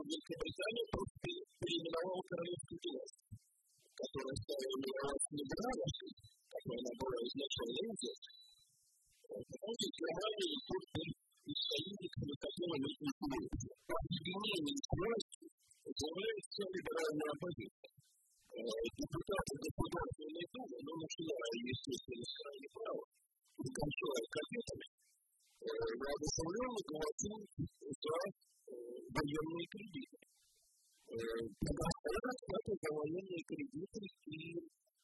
[0.00, 1.20] Великобритания просто
[1.60, 3.36] переименовала королевский династию,
[3.92, 6.12] которая стала именоваться не Гранадой,
[6.48, 8.32] как она была изначально известна,
[9.36, 11.12] потому что Германия и Турция
[11.44, 15.44] и союзниками которыми и Турция по объединению с властью
[15.92, 17.92] заявляет вся либеральная оппозиция.
[18.96, 23.04] Депутаты Государственной Думы, ну, начиная, естественно, с крайне права,
[23.60, 24.99] и кончая газетами,
[25.60, 27.50] воодушевленно голосуют
[28.00, 28.16] за
[29.12, 30.18] военные кредиты.
[31.10, 34.56] Предоставят это за военные кредиты и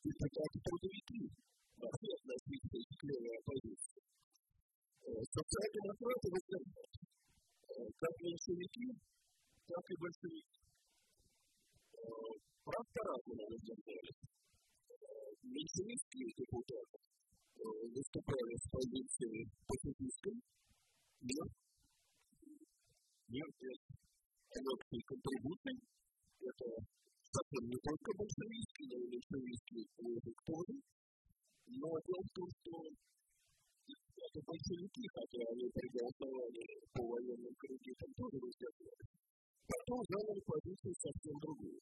[0.06, 1.20] депутаты-трудовики
[1.76, 4.00] во все относительно левой оппозиции.
[5.06, 6.94] Социал-демократы выдерживают
[8.00, 8.86] как меньшевики,
[9.66, 10.60] так и большевики.
[12.64, 14.20] Правда разные выдерживались.
[15.42, 16.98] Меньшевистские депутаты
[17.64, 20.36] выступали с позиции пацифистской,
[21.22, 21.50] нет,
[23.28, 23.80] нет, нет,
[24.56, 25.76] легкие контрибуции,
[26.40, 26.66] это
[27.32, 30.76] совсем не только большевистские, но и меньшевистские тоже,
[31.66, 32.72] но дело в том, что
[33.86, 39.06] это большевики, хотя они проголосовали по военным кредитам, тоже выступали.
[39.66, 41.80] Потом заняли позицию совсем другую.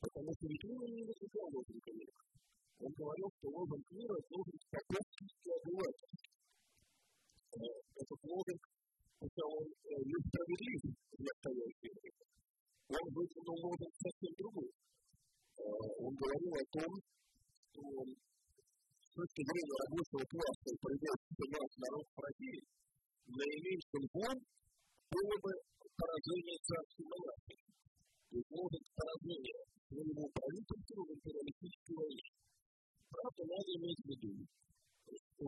[0.00, 2.33] Потому что Литвин не выдвигал лозунг мира.
[2.78, 6.24] Он говорил, что лозунг мира должен потомственности обывателей.
[7.54, 8.62] Этот лозунг,
[9.20, 9.64] хотя он
[10.04, 12.24] несправедлив в настоящее время,
[12.98, 14.70] он выдвинул лозунг совсем другой.
[15.54, 16.92] Он говорил о том,
[17.70, 22.60] что с точки зрения рабочего класса и производства нас народ России,
[23.30, 24.36] наименьшим злом
[25.14, 25.50] было бы
[25.94, 27.58] поражение царской монархии.
[28.28, 32.26] То есть лозунг поражения своего правительства в империалистической войне.
[33.14, 34.34] Правда, надо иметь в виду,
[35.06, 35.46] что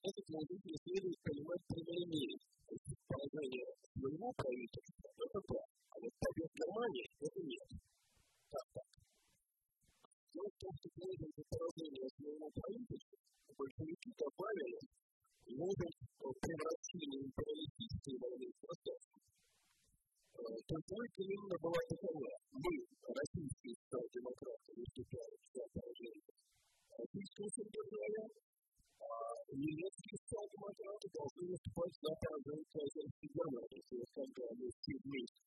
[0.00, 2.38] этот лозунг не следует понимать прямолинейно.
[2.64, 7.68] То есть поражение своего правительства– это да, а вот побед Германии– это нет.
[8.48, 8.88] Так, так.
[10.32, 13.18] Дело в том, что лозунг поражения своего правительства
[13.60, 14.80] большевики добавили
[15.60, 15.96] лозунг
[16.40, 19.24] превращения империалистической войны в гражданскую.
[20.34, 22.30] Попойка именно была такова.
[22.52, 22.72] Мы,
[23.04, 26.53] российские социал-демократы, выступали за поражение российского
[26.94, 28.28] содержания,
[29.00, 29.06] а
[29.50, 33.82] немецкие социал-демократы должны выступать за поражение кайзерской Германии.
[34.14, 35.42] Когда они все вместе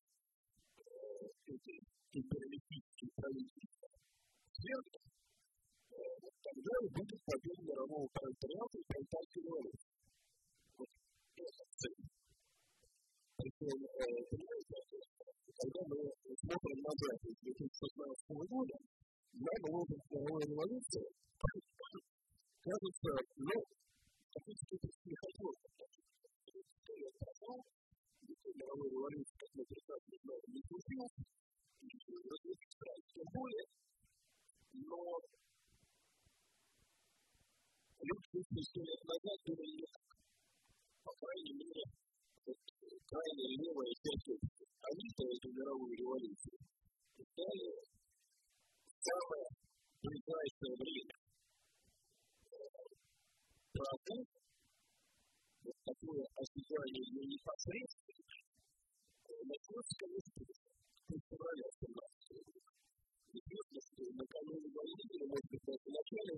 [1.48, 1.74] эти
[2.12, 3.88] империалистические правительства
[4.52, 5.04] свергнут,
[6.42, 9.90] тогда будет победа мирового пролетариата и пролетарской революции.
[10.78, 10.88] Вот
[11.36, 12.02] это цель.
[13.38, 13.78] Причем,
[15.58, 15.98] когда мы
[16.36, 18.76] смотрим назад с 2016 года,
[19.38, 21.06] на лозунг мировой революции,
[22.60, 23.54] кажется, ну,
[24.34, 25.38] фактически это
[26.98, 27.62] не прошел,
[28.58, 31.14] мировой революции, как мы прекрасно знаем, не случилось,
[33.14, 33.66] тем более,
[34.72, 34.98] но
[38.02, 40.02] люди 100 лет назад думали не так.
[41.04, 41.84] По крайней мере,
[43.06, 46.58] крайне левая часть они за эту мировую революцию
[47.18, 47.70] ждали
[49.08, 49.48] самое
[50.02, 51.16] ближайшее время.
[53.72, 54.14] Правда,
[55.64, 58.18] вот такое ожидание ее непосредственно
[59.48, 62.70] началось, конечно, с февраля 17 года.
[63.28, 66.32] Известно, что накануне войны, или, может быть, в начале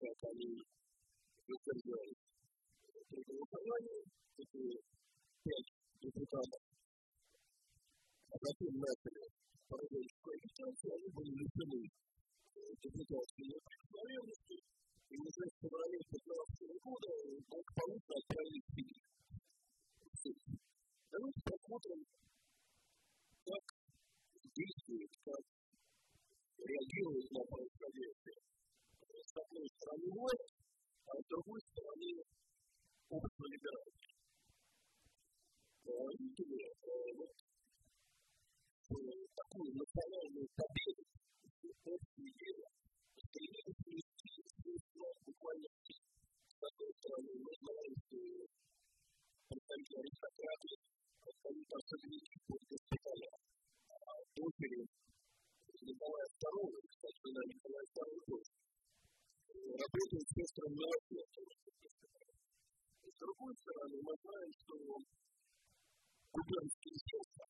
[0.00, 0.64] после того, как они
[1.46, 2.22] задержались
[3.08, 4.02] при голосовании,
[4.38, 4.62] эти
[5.44, 5.70] пять
[6.00, 6.62] депутатов,
[8.30, 9.22] а затем начали
[9.68, 11.80] проводить квалификацию, они были лишены
[12.80, 14.56] депутатской неприкосновенности,
[15.10, 17.08] и уже в феврале 2015 года
[17.50, 20.60] благополучно отправились в Сибирь.
[21.10, 22.00] Давайте посмотрим,
[23.44, 23.64] как
[24.54, 25.44] действует, как
[26.60, 28.19] реагирует на происходящее
[29.30, 30.50] с одной стороны власть,
[31.06, 32.10] а с другой стороны
[33.10, 34.10] общество либеральное.
[36.18, 36.66] Видели
[37.14, 37.34] вот
[39.38, 41.02] такую национальную победу,
[41.86, 42.64] общую идею,
[43.22, 44.30] стремились внести
[45.26, 45.94] буквально все.
[46.50, 48.18] С одной стороны, мы знаем, что
[49.46, 50.70] представители аристократы,
[51.70, 53.30] особенники под госпиталя,
[53.90, 54.82] а дочери
[55.82, 58.59] Николая II, кстати, когда Николай II тоже,
[59.50, 61.50] работают сестрами милосердия.
[63.02, 64.74] С другой стороны, мы знаем, что
[66.30, 67.46] губернские сестры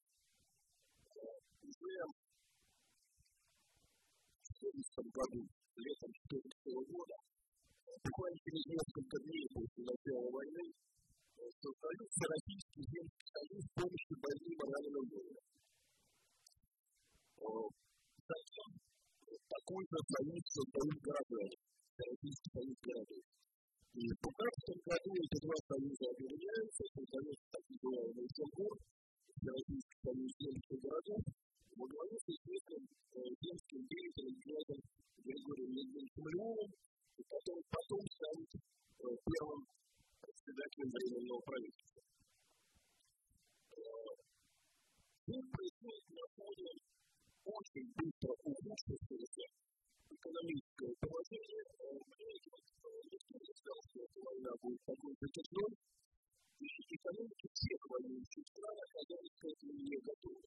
[1.61, 2.17] уже в
[4.61, 5.41] 1970 году,
[5.77, 7.17] летом 1914 года,
[8.01, 10.65] буквально через несколько дней после начала войны,
[11.41, 15.45] создают Всероссийский земский союз помощи больным раненым воинам.
[18.31, 18.71] Затем
[19.49, 21.57] такой же союз создают горожане.
[22.01, 23.23] Российский союз городов.
[23.93, 28.75] И в 15 году эти два союза объединяются, создается так называемый Земгор,
[29.41, 31.21] Российский союз земских городов,
[31.77, 32.83] во главе с известным
[33.41, 34.81] земским деятелем князем
[35.25, 36.71] Григорием Леонидовичем Львовым,
[37.21, 38.51] который потом станет
[39.01, 39.61] первым
[40.21, 42.03] председателем временного правительства.
[45.27, 46.71] Здесь происходит на фоне
[47.45, 49.47] очень быстро ухудшившегося
[50.11, 51.63] экономическое положение,
[52.11, 55.73] мне не сказал, что эта война будет такой затяжной,
[56.61, 60.45] и экономики всех воюющих стран оказались к этому не готовы.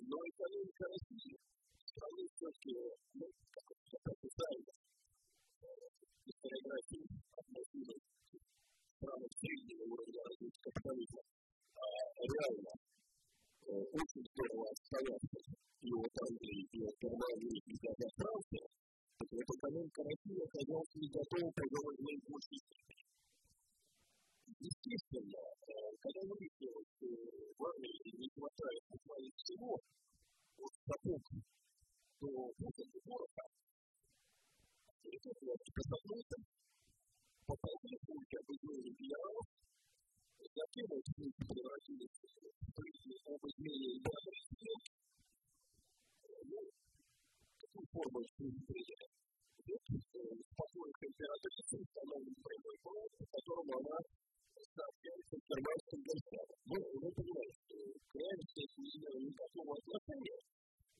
[0.00, 1.36] Но экономика России,
[1.84, 2.74] страны все-таки,
[3.14, 4.72] ну, как это официально,
[6.24, 7.04] историографии
[7.36, 8.38] относимой к
[8.96, 11.22] странам среднего уровня развития капитализма,
[11.74, 11.86] а
[12.20, 12.72] реально
[13.70, 15.38] очень здорово отстояться
[15.80, 18.66] и от Англии, и от Германии, и от Франции,
[19.20, 23.04] экономика России оказалась не готова, в наибольшей степени.
[24.60, 25.40] Естественно,
[26.00, 29.78] когда выяснилось, что в армии не хватает буквально всего,
[30.58, 31.22] от сапог
[32.20, 33.44] до бутылки пороха,
[34.88, 35.36] авторитет
[35.74, 36.36] посадился,
[37.46, 39.46] пополнили пульки объединенных генералов,
[40.40, 44.76] затем эти пульки превратились в призмы об изменении данных сил,
[46.44, 46.60] ну,
[47.60, 48.20] какую форму
[48.66, 49.09] приняли?
[49.60, 53.98] Спокойно императрица установлен прямой провод, по которому она
[54.56, 56.58] сообщается с германским генштабом.
[56.64, 60.40] Ну, вы понимаете, что к реальности это не имело никакого отношения,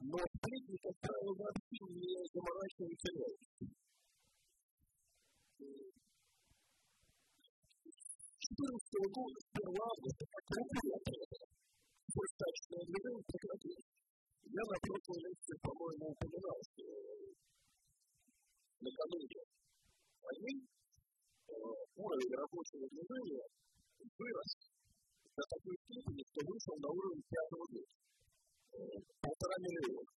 [0.00, 3.68] но сплетни, как правило, вообще не заморачиваются реальностью.
[8.40, 11.24] 14 года, 1 августа, как предприятие,
[12.12, 13.80] достаточно движение.
[14.50, 16.58] Я на прошлой лекции, по-моему, упоминал,
[18.80, 19.40] накануне
[20.22, 20.52] войны
[21.96, 23.44] уровень рабочего движения
[24.16, 24.52] вырос
[25.36, 27.92] до такой степени, что вышел на уровень пятого года.
[29.20, 30.10] Полтора миллиона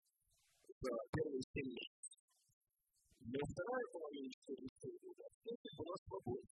[0.63, 2.19] за первые семь месяцев.
[3.23, 6.53] Но вторая половина 14 года все была свободна.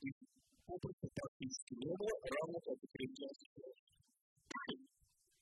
[0.00, 0.08] И
[0.66, 3.50] опыта практически не было, равно как и крестьянских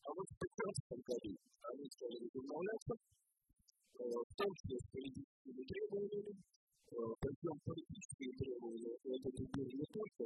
[0.02, 1.30] А вот в 15 году
[1.70, 2.94] они стали возобновляться,
[4.00, 6.32] в том числе с политическими требованиями,
[7.20, 10.24] причем политические требования это теперь не только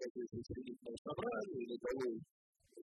[0.00, 2.08] какое-то учредительное собрание или того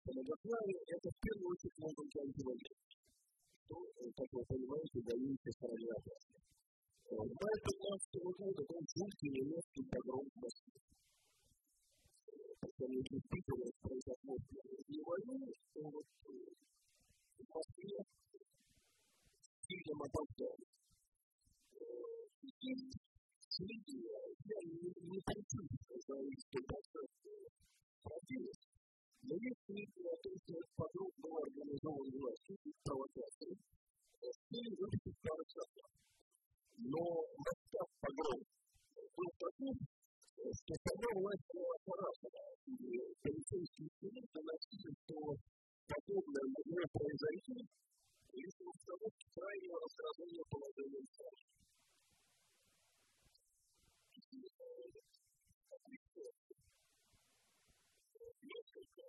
[0.06, 2.78] самодознание, это в первую очередь лозунг антивоенных,
[3.66, 3.76] что,
[4.18, 6.38] как вы понимаете, воюющая стороне опасно.
[7.10, 10.78] В мае 15 года был жуткий немецкий погром в Москве.
[12.62, 15.42] Когда мы действительно произошло две войны,
[15.74, 17.98] то вот в Москве
[19.68, 20.66] сильно опоздали.
[22.44, 22.74] И
[23.50, 24.00] среди,
[24.46, 25.62] я не, хочу
[26.08, 26.64] за их 100%
[28.04, 28.60] противник,
[29.24, 33.58] но если о том, что этот погром был организован властью и провокацией,
[34.24, 35.92] с целью выпустить старых солдат.
[36.80, 37.04] Но
[37.38, 38.44] масштаб погрома
[39.16, 39.76] был таков,
[40.44, 42.44] что сама власть была поражена.
[42.64, 42.76] И
[43.22, 45.16] полицейские силы доносили, что
[45.88, 47.68] подобное могло произойти
[48.34, 51.46] лишь в обстановке крайнего раздражения положения в стране.
[58.42, 59.04] Несколько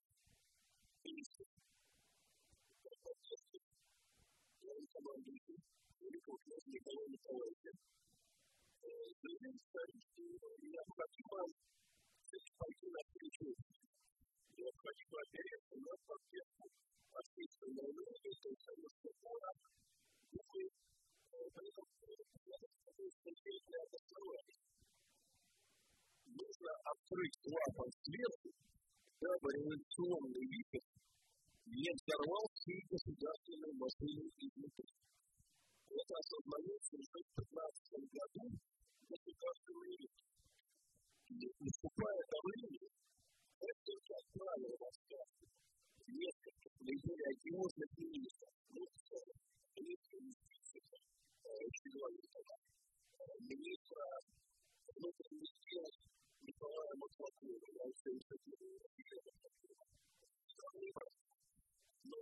[14.56, 16.64] необходимо опереться на поддержку
[17.14, 19.50] общественного мнения, то есть разговора,
[20.30, 20.64] духы,
[21.54, 21.86] при этом
[23.24, 24.58] смотреть на это основание.
[26.24, 28.50] Нужно открыть клапан сверху,
[29.20, 30.88] дабы революционный вихрь
[31.66, 34.90] не взорвал всей государственной машины изнутри.
[35.90, 38.44] Это осознается уже в 15 году
[39.08, 40.24] государственный вихрь.
[41.24, 42.20] И уступая
[43.64, 45.46] давлению, это отправил в отставку
[46.06, 48.84] несколько наиболее одиозных министров, ну,
[49.76, 50.82] министра юстиции,
[51.72, 52.56] Щегловитова,
[53.40, 54.04] министра
[54.94, 55.88] внутренних дел
[56.42, 58.80] Николая Маклакова, я уже не цитирую,
[62.04, 62.16] но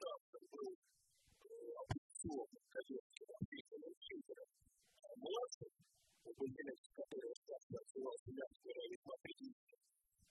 [0.00, 0.76] автор был
[1.76, 4.48] опубликован газетке Африканом Кинтером
[5.16, 5.72] младшим,
[6.24, 8.88] определять, который часто отсылал себя в первое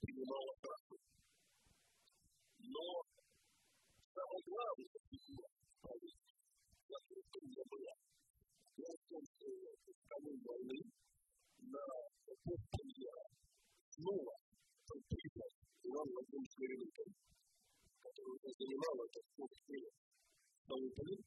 [0.01, 0.95] принимала хорошо.
[2.63, 2.87] Но
[4.13, 5.47] самое главное, фигура
[5.81, 6.35] правительства,
[6.87, 7.93] которая трудно была,
[8.77, 10.79] дело в том, что в канун войны
[11.59, 11.85] на
[12.43, 13.25] пост премьера
[13.89, 14.33] снова
[15.09, 15.49] приехал
[15.83, 17.09] Иван Владимирович Левинкин,
[18.08, 19.92] Который уже занимал этот пост перед
[20.64, 21.20] Столыпиным.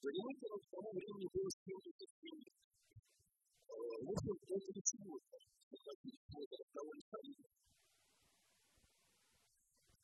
[0.00, 2.58] Левинкину к времени было 77 лет.
[3.70, 5.36] В общем, он для чего-то
[5.70, 7.52] находился возраст довольно солидный.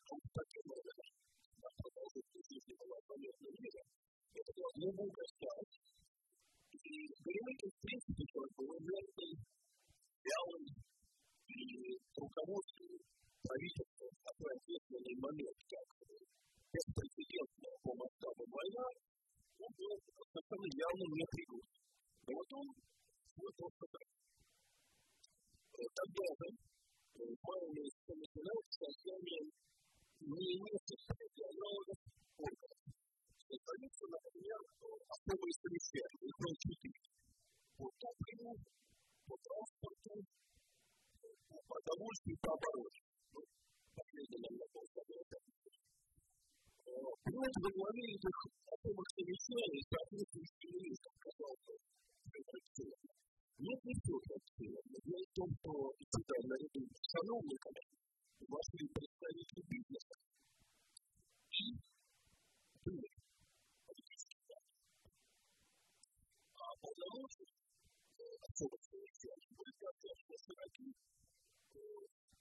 [0.07, 1.11] Он таким образом
[1.63, 3.83] на продолжительной жизни была понятна мира.
[4.37, 5.87] Это была глубокая старость.
[6.77, 6.95] И
[7.27, 9.33] Левинкин, в принципе, человек был инертный,
[10.27, 10.67] вялый,
[11.47, 12.87] и руководству
[13.47, 15.87] правительства в такой ответственный момент, как
[16.75, 18.87] беспрецедентная по масштабам война,
[19.63, 21.79] он был совершенно явно непригоден.
[22.27, 22.67] Но вот он
[23.37, 24.27] свой пост сохранил.
[25.77, 26.49] Тогда же,
[27.15, 29.43] в мае месяце начинается создание
[30.27, 31.99] не нескольких региональных
[32.37, 32.81] органов.
[33.47, 34.61] Создаются, например,
[35.07, 37.01] особые совещания, их было четыре.
[37.77, 38.53] По топливу,
[39.29, 40.15] по транспорту,
[41.47, 43.06] по продовольствию, по обороне.
[43.37, 43.45] Ну,
[43.95, 45.37] последний нам вопрос это.
[47.25, 51.73] Понимаете, во главе этих особых совещаний соответствующий министр сказал, что
[53.59, 54.97] нет, не все так серьезно.
[55.05, 55.71] Дело в том, что
[56.13, 57.83] сюда наряду с чиновниками
[58.49, 60.17] вошли представители бизнеса
[61.57, 61.65] и
[62.85, 63.09] были
[63.85, 64.57] политические
[66.57, 67.49] А полномочия
[68.49, 70.87] особых совещаний были достаточно широки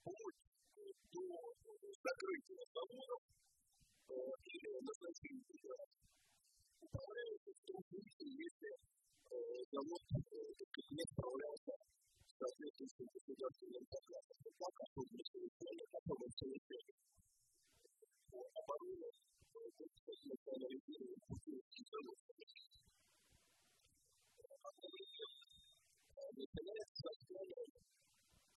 [0.00, 1.24] вплоть до
[2.04, 3.22] закрытия заводов
[4.44, 6.04] или назначения федерации.
[6.80, 8.70] Управляется в том случае, если
[9.72, 10.02] завод
[10.90, 11.72] не справлялся
[12.26, 14.36] с соответствующим государственным заказом.
[14.58, 15.26] Так, особенно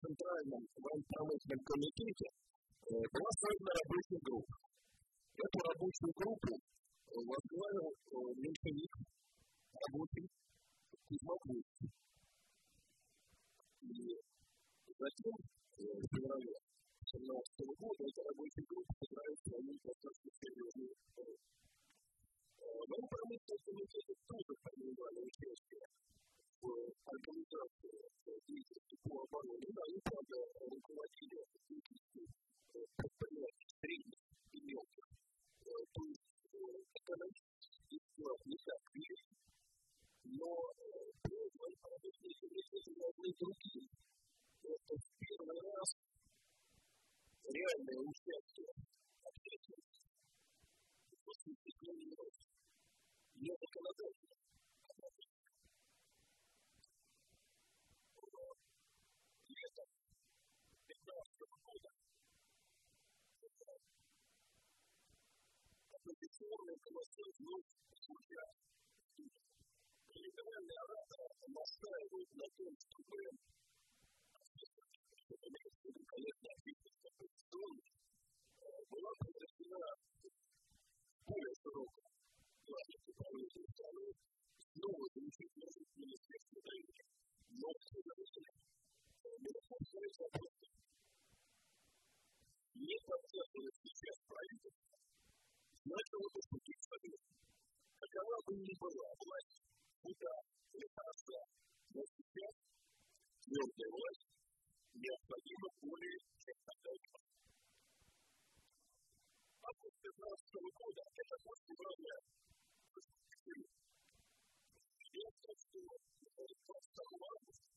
[0.00, 2.26] Центральном военно-промышленном комитете
[2.88, 4.56] была создана рабочая группа.
[5.36, 6.52] Эту рабочую группу
[7.20, 7.92] возглавил
[8.40, 8.92] меньшевик,
[9.76, 10.24] рабочий
[11.04, 11.36] Кузьма.
[13.80, 13.92] И
[14.88, 16.52] затем, в феврале
[17.04, 21.36] 2017 года, эта рабочая группа сыграет свою достаточно серьезную роль.
[22.88, 25.84] Военно-промышленный комитет тоже принимали участие
[26.60, 26.64] в
[27.04, 27.96] организации
[28.46, 29.66] деятельности по обороне.
[29.72, 32.24] Да, они, правда, руководили деятельностью
[32.96, 34.20] предприятий средних
[34.52, 35.06] и мелких.
[35.60, 36.26] То есть
[37.00, 39.26] экономически склад не так велик,
[40.24, 40.50] но
[41.24, 43.88] военно-промышленный комитет должны другие.
[44.62, 45.90] Это в первый раз
[47.44, 48.70] реальное участие
[49.24, 50.04] общественности
[51.10, 52.46] в осуществлении роста.
[53.40, 54.36] Не законодательно,
[54.86, 55.40] а практически.
[59.48, 59.88] Летом
[60.86, 61.90] 2015 года
[66.10, 67.68] оппозиционные голосы вновь
[68.02, 68.50] звучат.
[70.10, 73.16] Либеральные ораторы настаивают на том, чтобы
[75.14, 77.86] чтобы великолепная активность оппозиционных
[78.90, 79.86] была прекращена
[81.30, 82.10] более широком
[82.66, 84.12] плане управления страной,
[84.74, 87.04] снова замечать может Министерство здоровья.
[87.50, 88.66] Но, сожалению,
[89.40, 90.66] миротворческая просто
[92.80, 95.09] не поддерживает сейчас правительство,
[95.90, 97.20] начал эту пути совет.
[97.98, 99.58] Какова бы ни была власть,
[100.02, 101.40] ну удар или хороша,
[101.90, 102.54] но сейчас
[103.42, 104.26] твердая власть
[104.94, 107.18] необходима более чем когда-либо.
[109.66, 112.16] Август 15 года– это после февраля.
[115.10, 117.70] Я хочу, что 22 августа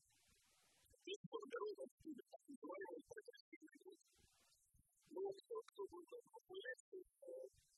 [1.04, 3.98] есть формирован стиль, называемый «Профессиональный
[5.14, 5.24] год.
[5.24, 7.02] Но кто, кто был на популяции,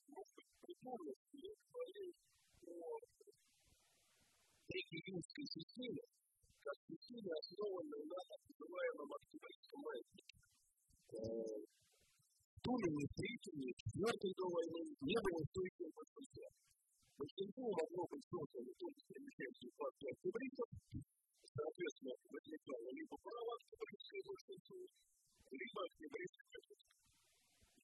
[0.09, 2.13] может быть, припомнит, я говорил
[2.67, 2.99] о
[4.67, 6.05] регионской системе,
[6.65, 10.37] как системе, основанной на так называемом октябрьском маятнике.
[12.67, 14.47] Тулине, Третьине, Четвертой до
[15.07, 16.49] не было устойчивого большинства.
[17.17, 20.69] Большинство могло быть создано только привлечением партии октябристов,
[21.47, 24.81] соответственно, возникало либо право октябристское большинство,
[25.47, 26.96] либо октябристское большинство.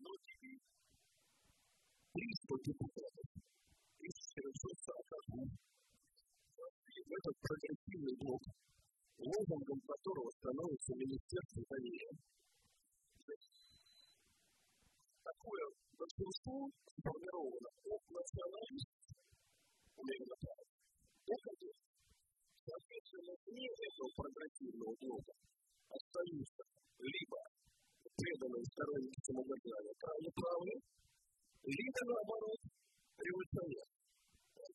[0.02, 0.58] Но теперь
[2.10, 3.26] 300 депутатов
[4.02, 5.62] из 440
[7.02, 8.42] в этот прогрессивный блок,
[9.18, 12.12] лозунгом которого становится Министерство доверия,
[15.22, 19.06] такое большинство сформировано от националистов,
[19.94, 20.70] умеренно правых,
[21.26, 21.86] до кадетов.
[22.66, 25.32] Соответственно, вне этого прогрессивного блока
[25.94, 26.62] остаются
[26.98, 27.51] либо
[28.16, 30.76] преданные сторонники самодержания крайне правые,
[31.62, 32.60] либо, наоборот,
[33.18, 33.92] революционеры,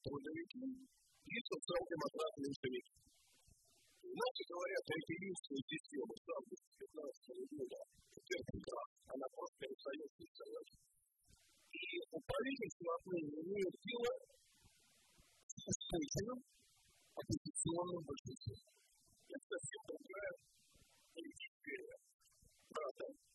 [0.04, 2.96] трудовики и социал-демократы меньшевики.
[4.08, 7.80] Иначе говоря, третьевинская система с августа 15 года
[8.28, 10.72] крах, она просто перестает существовать.
[11.72, 14.12] И правительство отныне имеет дело
[15.48, 16.40] с устойчивым
[17.16, 18.74] оппозиционным большинством.
[19.28, 20.32] Это совсем другая
[21.14, 21.88] политическая
[22.70, 23.27] правда.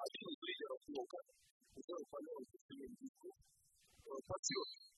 [0.00, 1.20] Один из лидеров блока,
[1.76, 3.36] уже упомянутый Семен Дисков,
[4.00, 4.96] подчеркивает,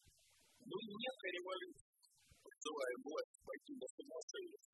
[0.63, 1.91] мы нет революции,
[2.39, 4.71] призывая власть пойти на соглашение с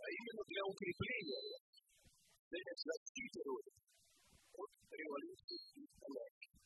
[0.00, 1.52] а именно для укрепления
[2.48, 3.84] для защиты Родины
[4.56, 6.56] от революции и анархии.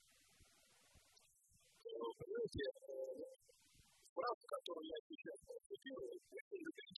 [1.83, 2.64] Понимаете,
[4.14, 6.94] фраза, которую я сейчас процитирую, очень цитирует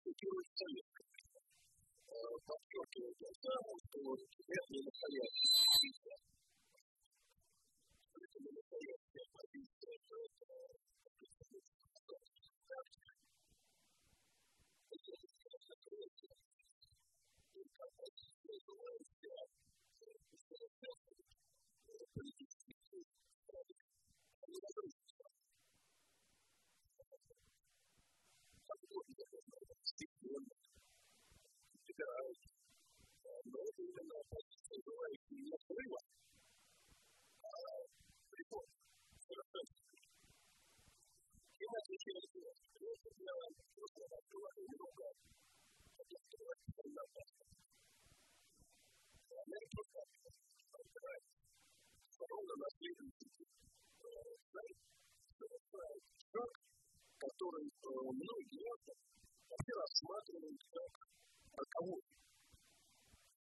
[56.37, 56.53] шаг,
[57.19, 58.71] который многие
[59.49, 60.93] вообще рассматривают как
[61.57, 62.03] роковой.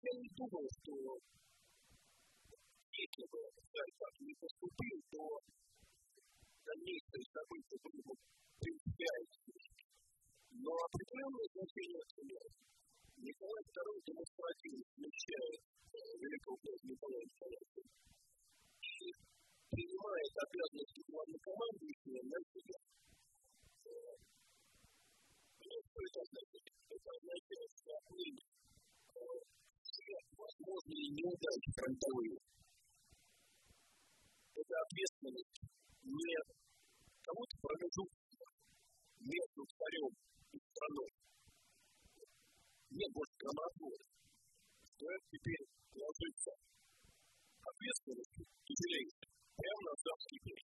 [0.02, 0.94] Я не думал, что
[2.96, 3.38] если бы
[3.76, 5.22] Царь так не поступил, то
[6.66, 8.14] дальнейшие события были бы
[8.60, 9.28] принципиально
[10.52, 12.54] Но определенное значение имеет.
[13.18, 15.62] Николай II демонстративно смещает
[16.20, 17.84] великого князя Николая II
[18.82, 19.12] и
[19.70, 22.78] принимает обязанности главнокомандующего на себя.
[25.56, 26.76] Что это означает?
[26.90, 28.44] Это означает, что отныне
[29.82, 32.38] все возможные неудачи фронтовые
[34.56, 35.62] это ответственность
[36.04, 36.36] не
[37.22, 38.50] кого-то промежуточного
[39.20, 40.12] между царем
[40.54, 41.10] и страной.
[42.96, 44.06] Не больше громоотвода.
[44.96, 45.64] Что это теперь
[46.00, 46.52] ложится
[47.60, 49.12] ответственность тяжелее
[49.60, 50.64] прямо на царский берег.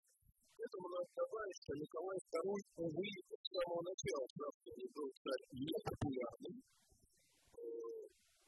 [0.57, 6.55] Поэтому надо добавить, что Николай II, увы, с самого начала царствования был царь непопулярным,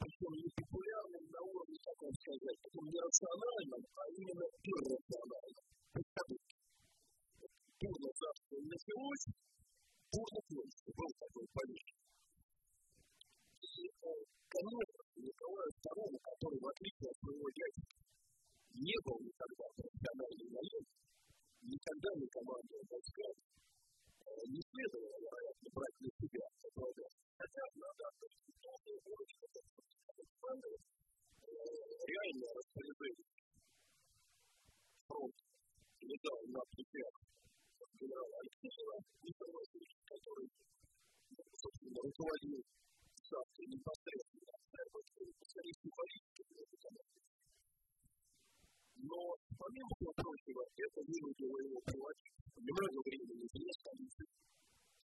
[0.01, 5.65] причем не популярным на уровне, как вам сказать, таком не рациональном, а именно иррациональном.
[5.93, 6.57] Представьте,
[7.77, 9.25] бурно царство началось,
[10.17, 11.96] бурно кончится, был такой политик.
[13.77, 18.01] Конечно, Николаю II, который, в отличие от своего дядюшки,
[18.73, 21.05] не был никогда профессиональным наемником,
[21.61, 23.43] никогда не командовал войсками,
[24.49, 26.83] не следовало, вероятно, брать на себя это
[27.37, 30.77] Хотя надо отдать должное уровень Александра
[31.37, 33.29] реальное распоряжение
[35.05, 35.37] фронт
[36.01, 37.15] летал на плечах
[37.93, 40.49] генерала Алексеева Виктора Васильевича, который,
[41.61, 42.65] собственно, руководил
[43.27, 44.47] ставкой непосредственно,
[49.07, 49.19] но
[49.59, 54.23] помимо всего прочего, это вынудило его проводить много времени вне столицы.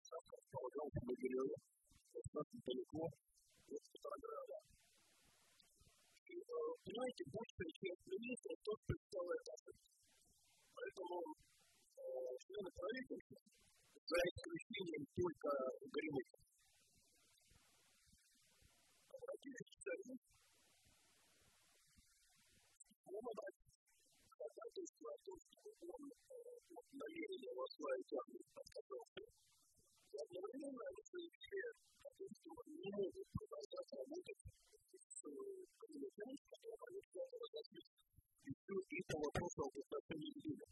[0.03, 1.57] Сам располагался на дереве,
[2.13, 4.59] достаточно далеко от Петрограда.
[6.27, 6.37] И,
[6.83, 9.47] понимаете, большая часть министров тот представляет.
[10.73, 11.15] Поэтому
[12.43, 13.39] члены правительства,
[14.03, 15.51] за исключением только
[19.43, 20.15] Горемыка, обратились к царю
[23.13, 23.75] он обратился
[24.23, 26.03] к ходатайству о том, чтобы он
[26.93, 29.25] намерение возглавить армию отказался.
[30.13, 35.23] И одновременно они заявили о том, что не могут продолжать работать с
[35.77, 37.91] коммунистами, с которым они связаны разошлись.
[38.43, 40.72] И все это вопрос о отношении денег.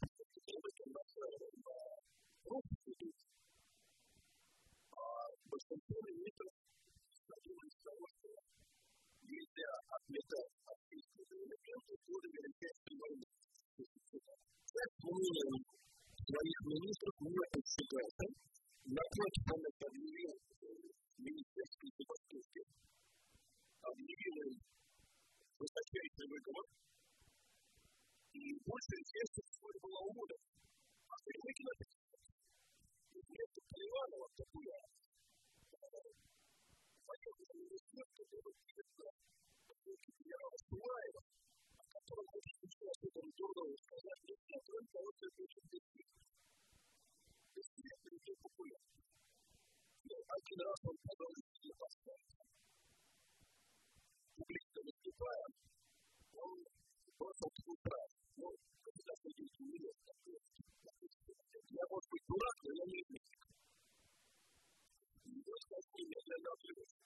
[66.71, 67.01] отвлекся.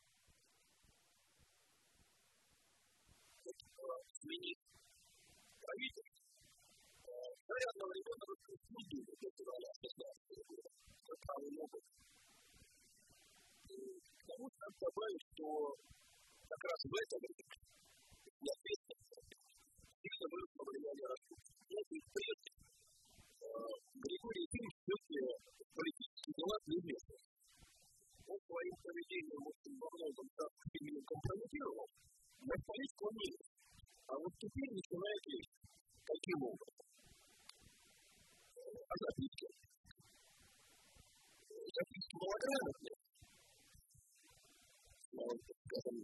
[4.22, 4.62] сменить
[5.62, 6.24] правительство.
[7.48, 10.70] Мы одновременно распустили до февраля 16 года,
[11.06, 11.84] как правый опыт.
[13.66, 15.76] К тому же надо добавить, что
[16.50, 17.46] как раз в это время,
[18.42, 18.54] на
[20.06, 21.58] сильно выросло влияние Распутина.
[21.70, 22.50] Если прежде
[23.94, 25.16] Григорий Ефимович все-таки
[28.26, 28.34] в политических делах не вмешивался.
[28.34, 31.88] Он своим поведением очень во многом так сильно компрометировал,
[32.42, 33.30] но в политику он не
[34.06, 35.56] а вот теперь начинает лезть.
[36.06, 36.86] Каким образом?
[38.86, 39.48] А записки?
[41.76, 42.98] Записки малограмотные.
[45.66, 45.98] Скажем,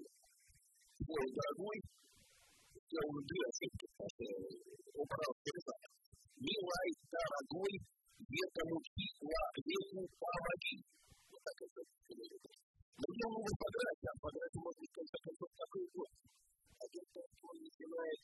[0.97, 1.77] свой дорогой,
[2.73, 3.86] сделал две ошибки,
[4.97, 6.01] убрал передачу.
[6.41, 7.73] Милай, дорогой,
[8.31, 10.77] этому числа веку помоги.
[10.81, 11.11] Вот так
[11.41, 11.65] это
[13.01, 16.12] Но я могу подрать, а подрать может в конце концов, такой год
[16.82, 17.06] один
[17.41, 18.21] он начинает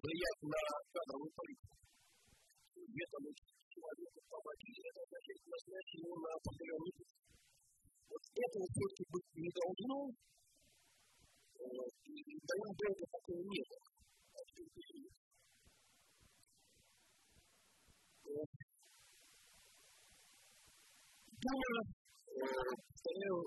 [0.00, 1.76] влиять на кадровую политику.
[2.74, 3.30] Где-то мы
[3.70, 7.14] человеку помогли, это значит назначить его на определенный путь.
[8.10, 9.98] Вот этого все-таки быть не должно,
[11.60, 13.60] и довольно долго такого не
[21.40, 21.80] было.
[22.30, 22.66] Дума
[23.00, 23.38] стоял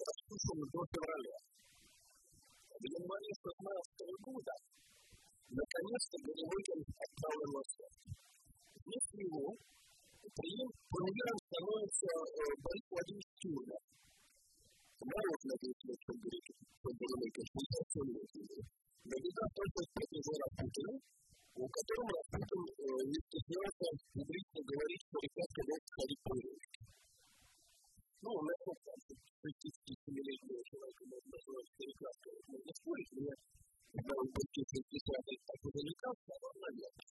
[0.00, 1.38] распущен до февраля
[2.80, 4.54] в январе 16 года
[5.52, 7.88] наконец-то Горемыкин отправлен в Москву.
[8.80, 9.52] Вместо него
[10.32, 12.08] премьером становится
[12.64, 13.82] Борис Владимирович Тюрман.
[15.00, 18.64] Народ надеется, что Горемыкин 67 лет.
[19.04, 20.94] Но беда только с приближена Путина,
[21.60, 22.62] у которого Путин
[23.12, 23.86] не стеснялся
[24.16, 26.32] публично говорить, что ребята могут сходить по.
[28.20, 29.00] Ну, насколько там
[29.40, 33.32] 67-летнего человека можно назвать старикаской, можно спорить, мне
[33.90, 35.02] когда он почти 60
[35.48, 37.10] так уже не кажется, но наверное.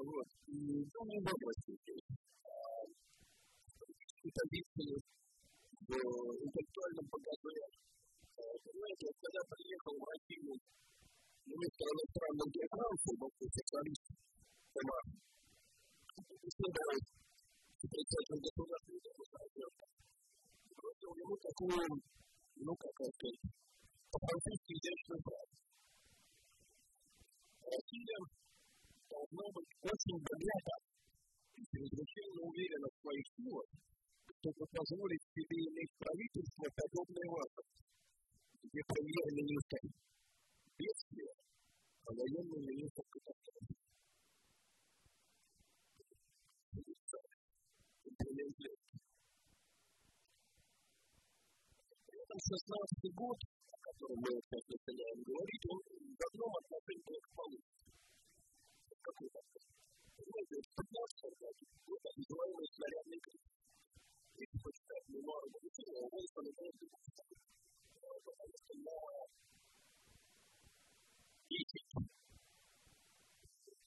[0.00, 0.28] Вот.
[0.46, 1.76] И там не возможно
[3.76, 7.58] политические позиции в интеллектуальном багаже.
[8.38, 10.54] Понимаете, вот когда приехал в Россию
[11.50, 14.06] министр иностранных дел Франции, бывший социалист
[17.80, 19.64] Председатель государственной демократии,
[20.76, 21.80] бросил ему такую,
[22.60, 23.40] ну, как сказать,
[24.12, 25.54] по-французски изящную фразу.
[27.64, 28.18] Россия
[29.08, 30.76] должна быть очень богата
[31.56, 33.68] и чрезвычайно уверена в своих силах,
[34.28, 37.80] чтобы позволить себе иметь правительство, подобное вашему,
[38.60, 39.80] где премьер-министр
[40.76, 41.32] бедствия,
[42.04, 43.89] а военный министр катастрофы.
[52.30, 57.90] Этом 16 год, о котором мы сейчас начинаем говорить, он в одном отношении только получится.
[59.00, 59.62] Какой такой?
[60.14, 63.42] Понимаете, в 15 году был так называемый снарядный крик.
[64.40, 66.86] Если почитать мемуары Богатырева, он становится
[68.00, 68.96] потому что на
[71.50, 72.10] 10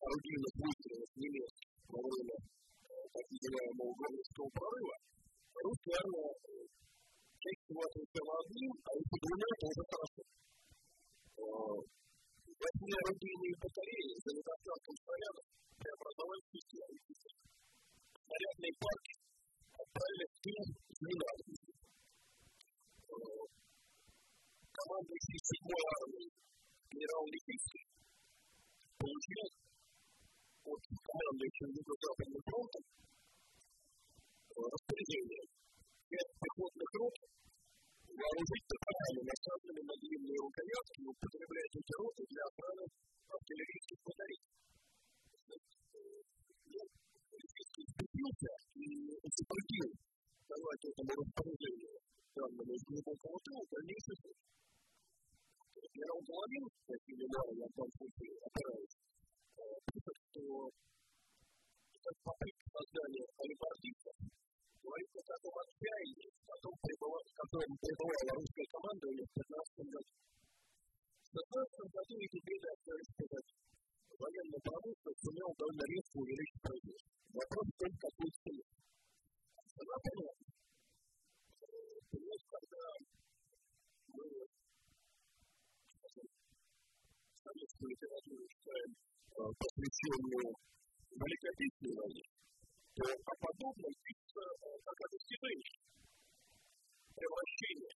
[0.03, 2.37] орудийных выстрелов немецких во время
[3.13, 4.97] называемого Горловского прорыва,
[5.63, 6.33] русская армия
[7.43, 10.21] чаще всего отвечала одним, а если двумя, то уже хорошо.
[12.63, 15.45] Восьми орудийные батареи за недостатком снарядов
[15.75, 16.95] преобразовали систему.
[18.23, 19.13] Снарядные парки
[19.73, 21.73] отправили в тыл с ненадобностью.
[24.73, 26.31] Командующий седьмой армией
[26.89, 27.83] генерал Липицкий
[28.97, 29.45] получил
[30.63, 32.83] от командующего Юго-Западным фронтом
[34.53, 35.43] распоряжение
[36.09, 37.15] пять пехотных рот
[38.13, 42.85] вооружить топорами, насаженными на длинные рукоятки, и употреблять эти роты для охраны
[43.33, 44.41] артиллерийских батарей.
[47.33, 48.85] Липецкий вступился и
[49.25, 49.89] утвердил
[50.47, 51.95] давать этому распоряжению
[52.37, 54.37] данному из глубокого тыла дальнейший ход.
[55.93, 58.95] Генерал Головин, такие мемуары я в данном случае опираюсь,
[59.87, 60.41] пишет, что
[62.03, 64.15] как попытка создания алибардистов
[64.83, 70.11] говорит о таком отчаянии, потом пребывало, в котором пребывала русская командование в 15 году.
[71.23, 73.55] В 16 году беды остались позади.
[74.19, 77.11] Военный промышленность сумел довольно резко увеличить производство.
[77.33, 78.65] Вопрос только какой цене.
[79.73, 80.47] Цена понятна.
[82.11, 82.83] Понимаете, когда
[84.13, 84.25] мы
[87.43, 88.91] советскую литературу читаем
[89.33, 90.47] посвященную
[91.17, 92.25] Великой Отечественной войне,
[92.93, 94.43] то о подобном пишется
[94.85, 95.73] как о достижении
[97.17, 97.93] превращения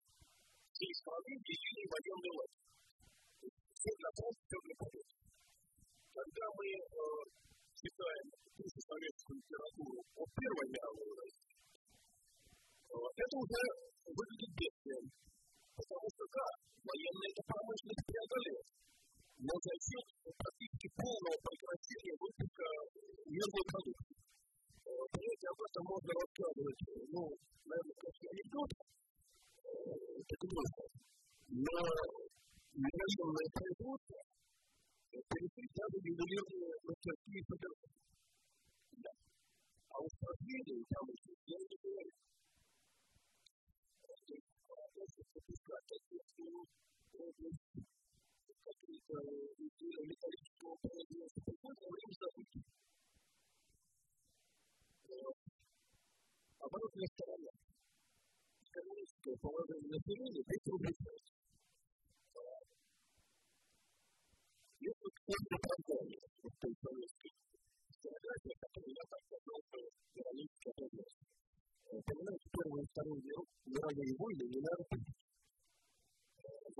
[0.74, 2.64] всей страны в единый военный лагерь.
[3.74, 5.14] Все для фронта, все для победы.
[6.14, 7.02] Когда мы э,
[7.74, 13.62] читаем ту советскую литературу о Первой мировой войне, э, это уже
[14.06, 15.04] выглядит бедствием.
[15.74, 16.46] Потому что, да,
[16.86, 18.62] военная промышленность преодолела
[19.38, 22.66] но за счет практически полного прекращения выпуска
[23.26, 24.16] мирной продукции.
[24.84, 27.22] Понимаете, об этом можно рассказывать, ну,
[27.64, 28.70] наверное, как анекдот,
[29.64, 30.84] это грустно,
[31.50, 31.78] но
[32.74, 34.18] военное производство
[35.10, 38.02] перешли даже ювелирные мастерские содержания.
[39.02, 39.12] Да.
[39.88, 42.12] А уж последние там еще я не говорю.
[44.02, 44.46] То есть,
[44.94, 46.66] если запускать ответственную
[48.64, 49.14] область какие-то
[50.04, 52.54] или количество производства приходится время забыть.
[56.58, 57.08] Оборотная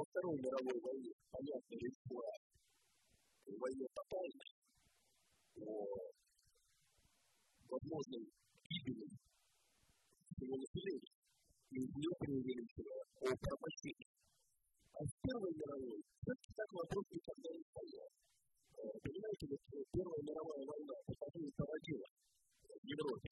[0.05, 2.29] во Второй мировой войне, понятно, речь была
[3.47, 4.51] о войне тотальной,
[5.57, 5.87] о
[7.71, 8.29] возможной
[8.69, 9.09] гибели
[10.37, 11.15] всего населения,
[11.71, 14.09] и не преувеличивая о пропащении.
[14.93, 18.09] А в Первой мировой все-таки так вопрос никогда не стоял.
[19.01, 22.07] Понимаете, вот Первая мировая война, и породила
[22.61, 23.31] в Европе.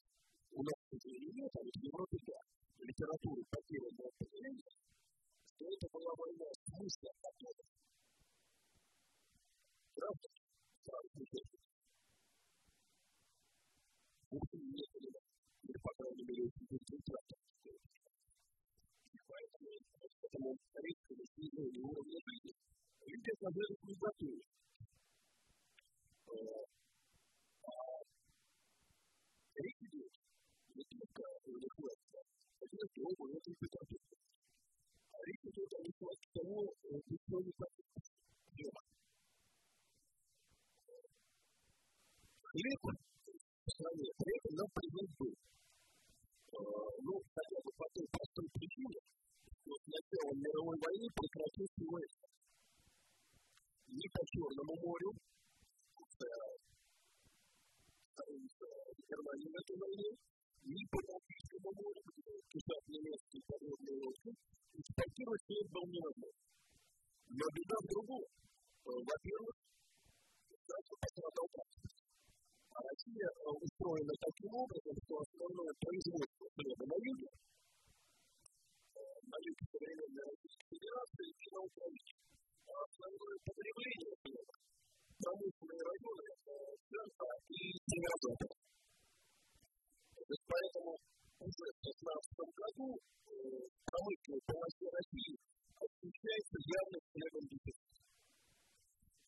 [0.53, 2.41] У нас уже нет, а вот в Европе да.
[2.81, 4.73] Литературу потерянного поколения
[5.55, 7.67] что это была война смысла которой
[9.95, 10.29] правда
[10.85, 11.41] сразу же.
[14.31, 15.11] Вовсе не были
[15.63, 17.39] или, по крайней мере, очень результатом
[19.13, 19.71] и поэтому
[20.23, 22.53] этому резкому снижению уровня жизни.
[23.07, 24.43] Люди оказались не готовы.
[29.55, 30.13] Речь идет
[30.75, 34.22] не только о лихватке, а и о очень приготовлении
[35.27, 37.53] речь идет о нехватке того, что не
[38.53, 38.83] хлеба.
[42.53, 45.35] Хлеб в стране этом нам привез был.
[46.53, 48.99] Ну, хотя бы по той простой причине,
[49.63, 52.15] что с началом мировой войны прекратился ВС.
[53.89, 55.11] Ни по Черному морю,
[59.09, 60.11] Германии в этой войне,
[60.63, 62.03] ни по Балтийскому морю,
[62.51, 64.31] кишат немецкие подводные лодки,
[64.79, 66.43] экспортировать хлеб был невозможно.
[67.33, 67.45] Но
[67.83, 68.25] в другом.
[68.83, 69.55] Во-первых,
[70.67, 71.95] сразу пострадал транспорт.
[72.73, 73.29] А Россия
[75.03, 77.31] что основное производство хлеба на юге
[79.73, 82.13] современной Российской Федерации и на Украине.
[82.63, 84.55] А основное потребление хлеба
[85.23, 86.23] промышленные и.
[90.23, 90.93] Поэтому
[91.43, 92.87] уже в 2016 году
[93.91, 95.35] промышленной полосе России
[95.75, 97.99] ощущается явный хлебом дефицит.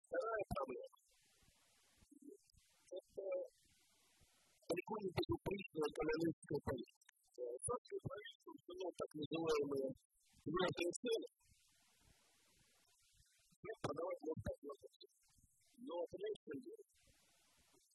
[0.06, 0.98] Вторая проблема–
[2.94, 3.24] это
[4.70, 7.10] далеко не безупречная экономическая политика.
[7.34, 9.88] Царское правительство ввело так называемые
[10.46, 11.28] твердые цены,
[13.58, 14.58] хлеб продавать можно как
[15.84, 16.54] но прежде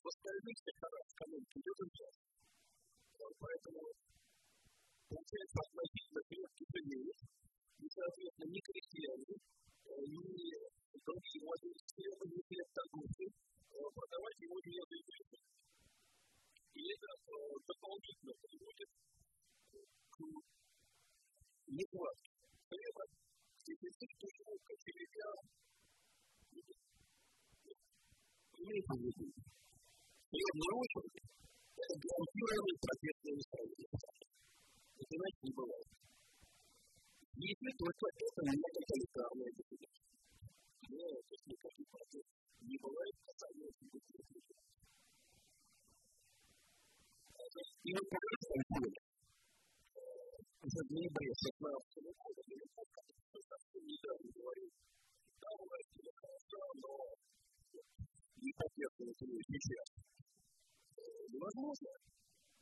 [0.04, 1.80] в остальных секторах экономики идет
[3.20, 3.36] вверх.
[3.40, 3.82] Поэтому
[5.10, 7.18] получается относительно крепкий период,
[7.80, 9.36] и, соответственно, ни крестьяне,
[10.00, 10.48] ни
[11.04, 13.24] другие владельцы хлеба, ни хлеб-торговцы
[13.70, 15.38] продавать его не разрешили.
[16.74, 17.08] И это
[17.68, 18.90] дополнительно приводит
[20.10, 20.18] к
[21.68, 22.32] нехватке
[22.70, 23.04] хлеба,
[23.66, 25.32] дефициту желудка, черепя,
[28.60, 31.49] имеется в виду, в первую очередь, это
[31.88, 33.90] гарантированный протестный устроение.
[35.00, 35.88] Это иначе не бывает.
[37.40, 40.10] Если только это не тоталитарное государство.
[40.90, 44.30] Но это никаких протестов не бывает государства.
[47.84, 48.92] И вот как раз там было,
[50.62, 51.60] уже в ноябре 16
[52.20, 54.70] года, я совсем недавно говорил,
[55.40, 56.94] там власть была хороша, но
[58.38, 59.88] не поддерживать ее сейчас,
[61.30, 61.90] невозможно.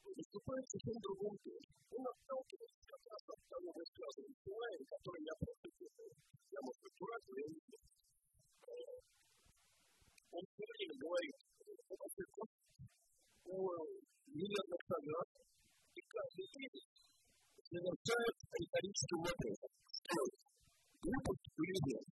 [0.08, 1.68] Выступает в совсем другом тоне.
[1.92, 6.14] Он отталкивается как раз от того высказывания Силаева, который я просто делаю.
[6.48, 7.88] Я, может быть, дурак, но я не знаю.
[10.38, 11.38] Он все время говорит
[13.48, 13.56] о
[14.28, 15.28] мирных шагах,
[15.96, 16.78] и каждый день
[17.68, 19.60] совершает риторический вопрос.
[19.98, 20.32] Второй.
[21.04, 22.06] Глупость или нет?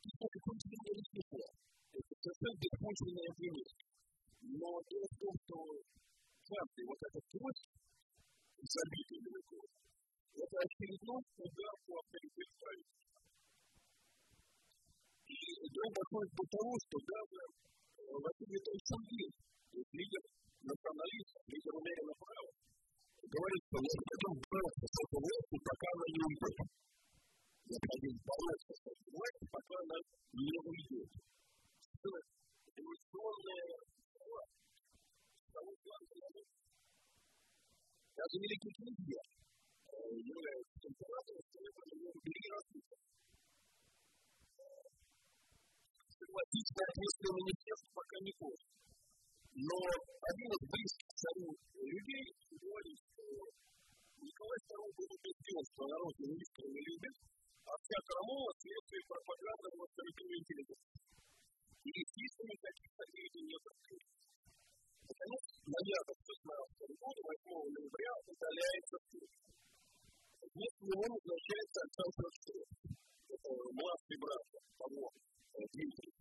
[0.00, 1.60] И так как он себе не рассмешал
[1.90, 3.89] это совершенно бессмысленное обвинение.
[4.40, 5.56] Но дело в том, что
[6.48, 7.68] каждый вот этот трость,
[8.56, 9.60] забитый далеко,
[10.32, 13.20] это очередной удар по авторитету правительства.
[15.28, 15.36] И
[15.68, 17.40] дело доходит до того, что даже
[18.00, 19.32] Василий Витальевич Шульгин,
[19.92, 20.22] лидер
[20.64, 22.50] националистов, лидер умеренного права,
[23.20, 26.58] говорит, что мы хотим бороться с этой властью, пока она не уйдет.
[27.68, 29.96] Необходимо бороться с этой властью, пока она
[30.32, 31.10] не уйдет
[34.20, 34.42] было
[35.50, 36.44] эволюционное
[38.20, 39.22] даже великий князья
[40.12, 42.96] являются императором, которые были развиты.
[46.20, 48.68] Согласиться ответственное министерство пока не поздно.
[49.56, 51.48] Но один из близких царю
[51.80, 52.26] людей
[52.60, 53.24] говорит, что
[54.20, 57.16] Николай II был убежден, что народ его искренне любит,
[57.64, 61.00] а вся крамола следствие пропаганды в интеллигенции
[61.80, 63.64] и естественно, никаких сомнений нет.
[65.10, 69.30] Наконец, ноябрь 16 года, 8 ноября, удаляется суд.
[70.40, 72.70] Вместо него назначается Александр Штреп.
[73.30, 73.48] Это
[73.80, 74.44] младший брат
[74.76, 75.04] того
[75.72, 76.14] Дмитрия.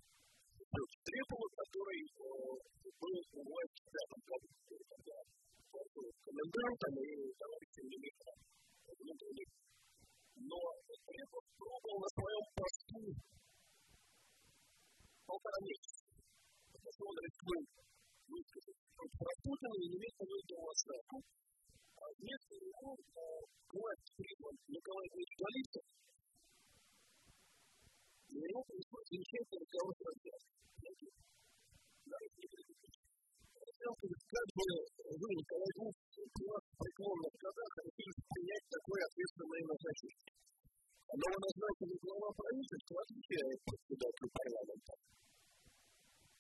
[0.70, 4.50] Штрепова, который был у власти в пятом году,
[4.90, 5.18] когда
[6.24, 8.38] комендантом и товарищем министром
[8.86, 9.50] внутренних.
[10.40, 13.02] Но Штрепов пробовал на своем посту
[15.30, 16.02] полтора месяца.
[16.74, 17.62] Потому что он рискнул
[18.30, 21.18] высказать про Путина и немедленно выдал отставку.
[22.00, 22.90] А вместо него
[23.70, 25.86] власть призван Николай Ильич Голицын,
[28.30, 31.14] и ему пришлось замечательный разговор с Родянкой.
[33.80, 34.66] Как бы
[35.20, 35.96] вы, Николай Гуф,
[36.50, 40.49] вас в годах решили принять такое ответственное назначение.
[41.10, 44.94] Но вы назначили глава правительства, отвечает председателю парламента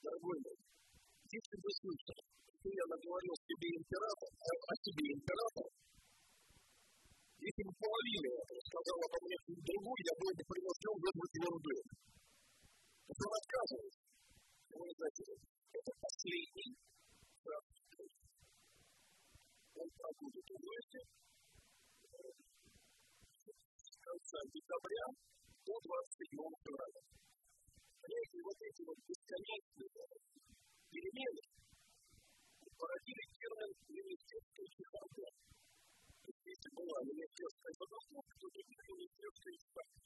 [0.03, 0.57] дорогой мой,
[1.30, 5.67] если бы слышали, что я наговорил себе император, а, о себе император,
[7.39, 8.30] если бы половина
[8.70, 11.91] сказала обо мне другой, я был бы принужден вызвать его дуэль.
[13.09, 14.01] Но он отказывается.
[14.70, 15.24] Вы знаете,
[15.74, 16.72] это последний
[17.47, 17.65] раз.
[19.80, 20.59] Он пробудет в
[24.10, 25.05] конца декабря
[25.66, 26.34] до 27
[26.66, 27.01] февраля
[28.10, 29.89] понимаете, вот эти вот бесконечные
[30.89, 31.41] перемены
[32.74, 35.28] породили термин министерская чехарда.
[36.26, 39.97] Если была министерская подготовка, то теперь министерская чехарда.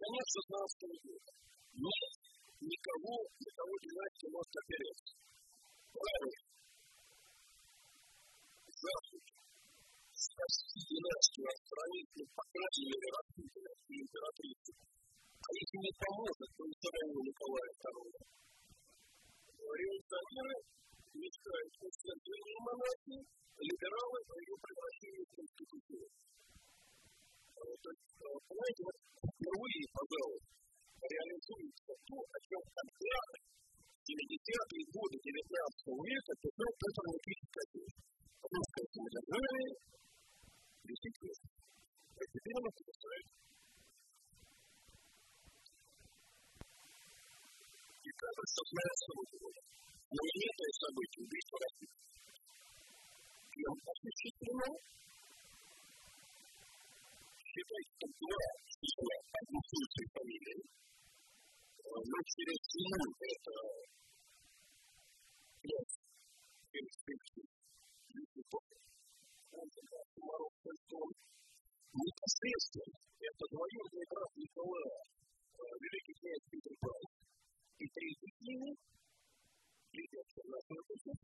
[0.00, 1.30] Конец 16 года.
[1.76, 2.12] Нет
[2.60, 5.12] никого, на кого династия может опереться.
[5.92, 6.40] Правильно.
[8.64, 9.29] Здравствуйте.
[10.20, 14.72] Почти династию отстранить, ну, по крайней мере, Распутина и императрицу.
[14.76, 18.20] А если не поможет, то и самого Николая II.
[19.80, 20.56] Революционеры
[21.16, 23.22] мечтают о свержении монархии,
[23.64, 26.04] либералы о ее превращении в конституцию.
[27.60, 30.40] То есть, понимаете, вот впервые, пожалуй,
[31.00, 35.40] реализуется то, о чем тогда, в 70-е годы 19
[36.04, 37.40] века, писал Петр Никитич
[40.90, 40.98] Катюш.
[40.98, 43.26] Русское самодержавие, действительно, постепенно повышает.
[48.00, 48.96] И кажется, что знает
[49.38, 49.60] года.
[50.10, 51.94] Знаменитое событие убийство России.
[53.54, 54.68] Кем осуществлено?
[57.38, 60.60] Считайте, что два числа односущей фамилии,
[61.86, 63.54] но через семью это
[70.20, 71.16] пять перспектив
[71.92, 75.00] непосредственно это двоюродный брат Николая,
[75.80, 77.14] великий князь Петр Павлович,
[77.78, 78.70] и третий с ними,
[79.92, 81.16] лидер Черносотовцев,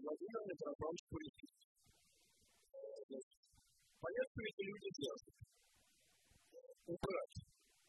[0.00, 1.52] Владимир Митрофанович Курицын.
[4.00, 5.36] Понятно, что эти люди связаны.
[6.86, 7.36] Убрать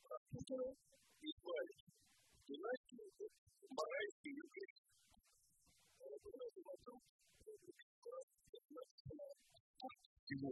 [0.09, 0.67] Распутина
[1.21, 1.83] и избавить
[2.47, 3.05] династию
[3.69, 4.47] Барайский и
[10.29, 10.51] Югрей.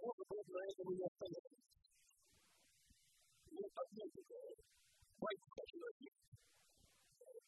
[0.00, 1.92] Можно было на этом и не остановиться.
[3.52, 4.56] Ну, одно другое.
[5.20, 6.08] Байку хочу найти.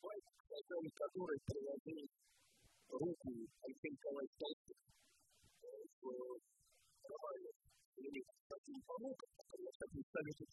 [0.05, 2.05] Байку, к созданию которой приложил
[2.89, 3.29] руку
[3.65, 4.77] Алексей Николаевич Толстой
[6.01, 6.05] в
[7.09, 7.51] романе
[8.49, 10.47] «Таким помогом», который я хочу ставить и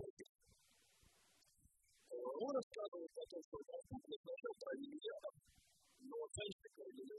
[2.15, 5.35] Он рассказывает о том, что начал править миллиардом,
[5.99, 7.15] но дальше правили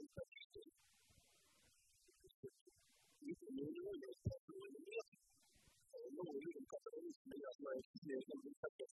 [3.17, 5.07] такие не у него есть определенный нет,
[6.11, 8.89] но людям, которые меня знают, я это не хотят,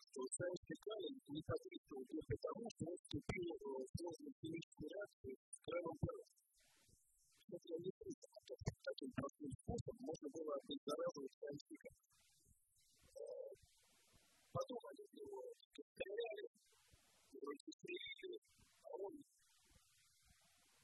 [0.00, 5.58] что советский камень не подействовал только потому, что он вступил в сложную химическую реакцию с
[5.66, 5.92] пера.
[7.46, 11.94] Если я не как таким простым способом можно было обеззараживать камень.
[14.52, 16.48] Потом они его стреляли,
[17.32, 18.40] его застрелили,
[18.82, 19.12] а он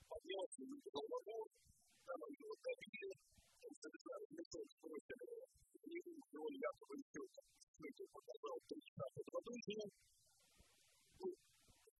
[0.06, 1.48] поднялся на голову,
[2.02, 3.14] なのにもう最近で、
[3.78, 5.46] それぞれの人を通しても、
[5.86, 9.86] 日本の料理がここに来ようか、そういうことが起こったことと同時に、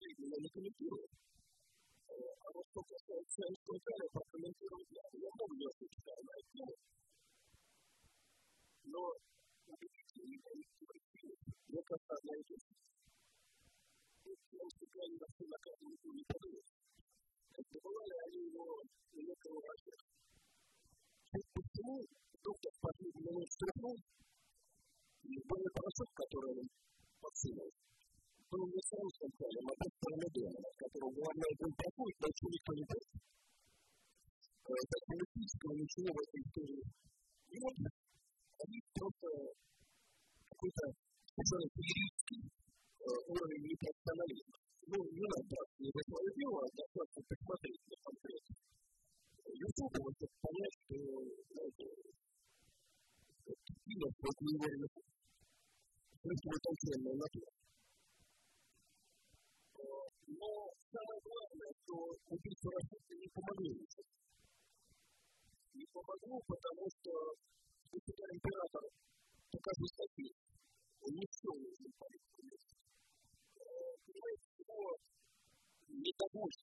[0.03, 6.66] 水分の肉抜きを、あの人たちの戦争からのパスメントのやり方を利用してきたらないと、
[8.90, 9.14] の、
[9.62, 11.38] 食べてみたいという
[11.72, 12.66] よかったないです。
[14.22, 16.82] 世界が背中を向くに立てる。
[17.53, 18.64] Бывали они его
[19.61, 19.96] врача.
[21.32, 22.00] Почему
[22.42, 23.96] доктор последний минут стряхнул,
[25.22, 26.68] и был порошок, который он
[27.20, 27.70] подсунул,
[28.48, 33.09] был не сам центральным, а просто промедоном, которого главное был проходит, дальше никто не будет.
[34.62, 36.82] Так политического ничего в этой истории
[37.53, 37.92] нет.
[38.62, 39.28] Они просто
[40.48, 40.84] какой-то
[41.28, 42.42] совершенно феерический
[43.28, 48.57] уровень непрофессионализма ну, не надо не свое дело, а достаточно посмотреть на конкретно.
[49.53, 50.97] YouTube, вот понять, что,
[51.53, 51.87] знаете,
[53.87, 54.87] кино просто не верно.
[56.22, 57.53] Просто вот конкретная натура.
[60.33, 60.49] Но
[60.91, 61.95] самое главное, что
[62.26, 64.05] убийство России не помогло ничего.
[65.74, 67.12] Не помогло, потому что
[67.93, 68.83] если император
[69.51, 70.33] покажет статью,
[71.03, 72.82] он не все нужно понять понимаете, его недовольство всем всем.
[72.82, 72.82] Это какие-то пугают.
[72.82, 72.82] Ну, это что-то там в облаках находится.
[72.82, 72.82] Ну, вот начало 2017 года это беда с недовольством, это ультра за хлебом, это знаменитая
[72.82, 72.82] ставка на Путинском заводе, она началась в 18
[73.83, 73.89] а
[76.35, 76.62] дальше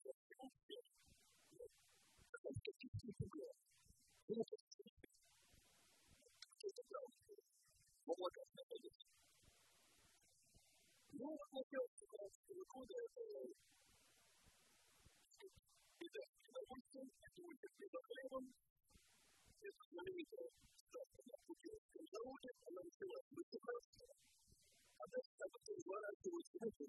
[25.00, 26.86] там потом разворачиваются руки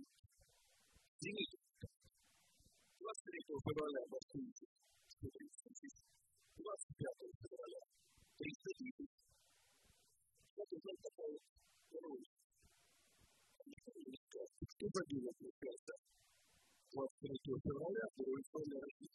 [1.20, 1.58] Извините,
[2.98, 4.42] 23 февраля в Москве
[5.06, 6.02] 130 тысяч,
[6.56, 7.06] 25
[7.40, 7.80] февраля
[8.38, 9.10] 300 тысяч.
[10.56, 11.38] Как узнать, какая
[12.00, 12.24] роль?
[14.70, 15.98] Что забило препятствие?
[16.92, 19.12] 23 февраля революционная Россия.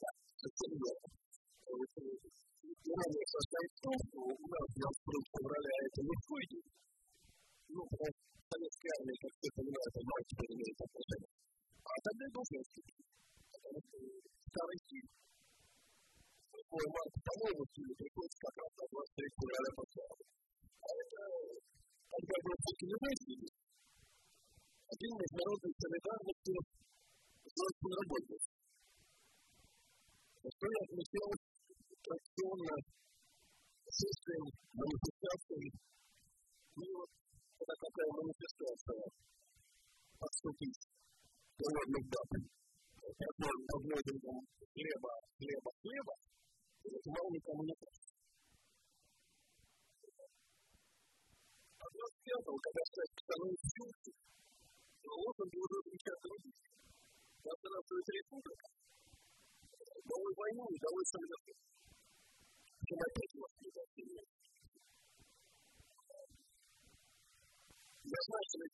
[0.00, 0.08] Да,
[0.38, 1.16] совсем верно.
[2.66, 6.70] Надеюсь, состоит в том, что у нас 22 февраля это легкий день.
[7.70, 11.30] Ну, потому что советская армия, как все понимают, одна теперь имеет отношение.
[11.86, 13.06] А тогда был женский день.
[14.50, 15.08] Старый стиль.
[16.56, 20.22] Такой мат по-моему, стилю приходится как раз на 23 февраля по славу.
[20.26, 21.20] А это,
[22.10, 23.46] когда был все-таки любой стиль,
[24.86, 26.54] один международный солидарности
[27.46, 28.54] с русским работником.
[30.46, 31.55] История отмечалась
[32.06, 32.76] отмечал традиционно
[33.90, 35.72] шествием, манифестацией.
[36.76, 37.04] Ну,
[37.58, 39.02] это такая манифестация
[40.18, 40.80] поступить
[41.58, 42.38] довольно даты.
[43.06, 44.18] Как мы подводим
[44.74, 46.14] хлеба, хлеба, хлеба,
[46.84, 48.14] это мало никому не кажется.
[51.78, 54.14] Одно с первого, когда человек становится чувством,
[55.06, 56.56] вот он будет отвечать других.
[57.36, 58.66] Когда становится республика,
[60.04, 61.75] новую войну, удалось солидарность.
[62.86, 63.02] Что в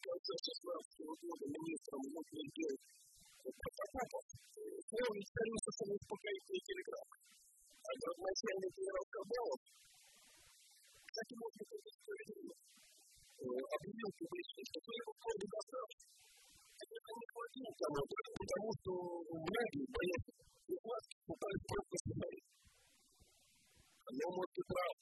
[0.05, 2.77] конце 16 года министром внутренних дел
[3.41, 7.09] Протопопов сделал исторически успокоительный телеграф.
[7.09, 9.65] А градоначальник генерал Кабалов,
[11.09, 12.53] кстати, может быть, это справедливо,
[13.41, 16.13] объявил публично, что своего фонда достаточно.
[16.85, 18.93] Это не хватило кому-то, потому что
[19.41, 20.37] многие боятся
[20.69, 22.53] власти пытались просто смотреть.
[24.13, 24.97] Но, может, и прав.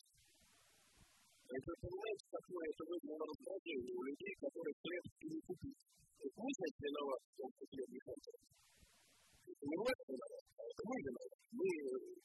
[1.51, 5.81] Это, понимаете, какое это вызвало раздражение у людей, которые хлеб не купить.
[6.15, 8.41] Это мы, значит, виноваты в том, что не хотят.
[9.51, 11.39] Не мы виноваты, а это мы виноваты.
[11.51, 11.69] Мы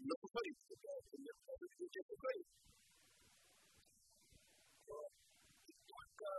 [0.05, 2.55] на сухарицу, да, например, а вы будете сухарицу.
[4.85, 6.29] Только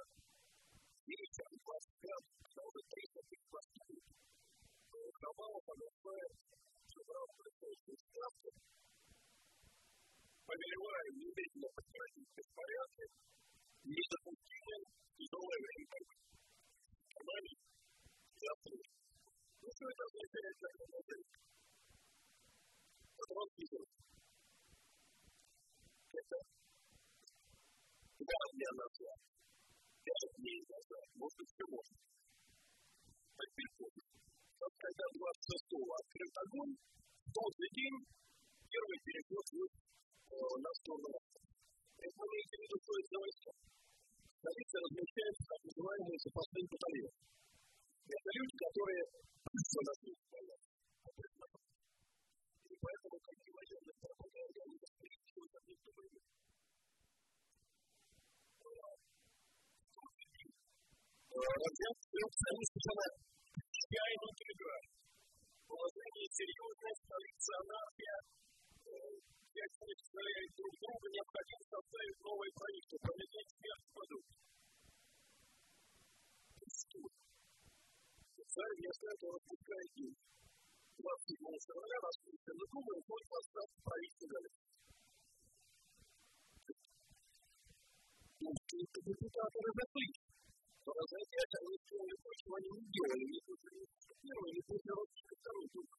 [1.11, 3.99] вечером, 25, когда уже 30 пластиков,
[4.95, 6.33] Хабалов обещает,
[6.87, 8.51] что брал предстоящие ставки,
[10.47, 13.05] повелевая немедленно прекратить беспорядки,
[13.83, 14.83] недопустимым
[15.19, 16.17] тяжелое время борьбы.
[17.27, 17.53] Нами
[18.39, 18.77] завтра.
[18.77, 21.07] Ну, что это означает для нас?
[23.17, 23.83] Вот вам видео.
[26.15, 26.37] Это
[28.23, 29.19] два дня назад,
[30.07, 31.81] пять дней назад, может быть, всего.
[33.37, 34.05] Теперь помню.
[34.77, 37.97] Когда 26-го открыт огонь, в тот же день
[38.71, 39.45] первый переход
[40.35, 41.19] на сторону.
[41.97, 43.53] Виду, что это войска.
[44.37, 47.15] Столица размещается так называемые запасные батальоны.
[48.07, 50.23] Это люди, которые все на свете
[52.67, 56.27] И поэтому, как и военные пропаганды, они воспринимают как нечто боевое.
[61.37, 63.07] Радиация совершенно
[63.87, 64.85] чайный телеграф.
[65.67, 68.19] Положение серьезное, столица анархия,
[69.53, 70.06] пять представляют
[70.75, 74.31] друга, необходимо составить новое правительство, проведение смерть продукт.
[78.57, 80.17] Царь этого распускает деньги.
[80.97, 81.99] 27 февраля
[82.57, 84.67] но думаю, он поставит правительство Галиции.
[88.41, 90.21] Пушкинские депутаты разошлись.
[90.87, 93.41] Но разойдясь, они сделали то, что они не делали, не
[94.25, 94.63] первого, не
[95.77, 95.97] думы.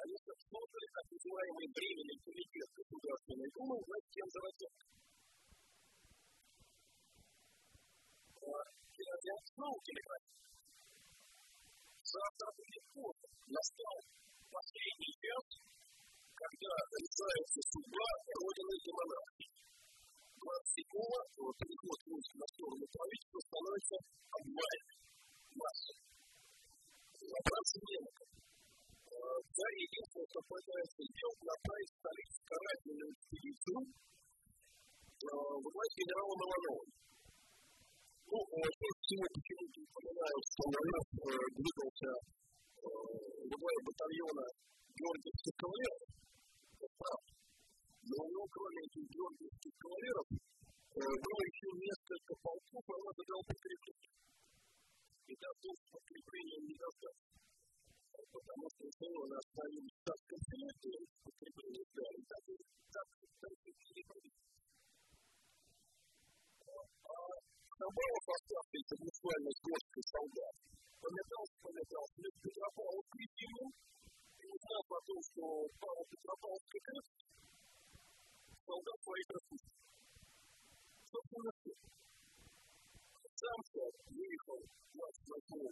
[0.00, 4.88] Они создали так называемый временный комитет Государственной Думы над тем же расчетом.
[9.20, 10.24] Я снова телеграф.
[12.00, 13.28] Завтра будет поздно.
[13.52, 13.96] Настал
[14.48, 15.44] последний час,
[16.32, 18.08] когда решается судьба
[18.40, 19.52] Родины и монархии.
[20.40, 22.00] 27-го переход
[22.40, 23.96] на сторону правительства становится
[24.32, 25.00] обвальным
[25.60, 25.98] массой.
[27.20, 28.29] Вопрос немцев.
[29.20, 33.80] Царь единственное, что пытается сделать, направить столицу карательную экспедицию
[35.20, 36.84] в власть генерала Милонова.
[38.30, 41.06] Ну, прежде всего, почему-то упоминают, что Милонов
[41.60, 42.10] двигался
[42.80, 44.46] в два батальона
[44.96, 46.00] георгиевских кавалеров.
[48.00, 54.16] Но у него, кроме этих георгиевских кавалеров, было еще несколько полков, и он ожидал подкрепления.
[55.28, 57.49] И до подкрепления не достаточно
[58.28, 63.06] потому что если у нас появились так конференции, подкрепление сделали, так
[63.40, 64.02] конференции не
[67.00, 67.16] А
[67.80, 70.54] Хабаров остался буквально с горсткой солдат.
[71.00, 73.64] Пометался, пометался, лет Петропавловской зиму,
[74.40, 75.42] и узнав о том, что
[75.80, 77.14] Павел Петропавловский крест,
[78.68, 79.80] солдат своих распустил.
[81.10, 81.72] Собственно, все.
[83.40, 83.60] Сам
[84.12, 84.60] выехал
[84.92, 85.70] 28-го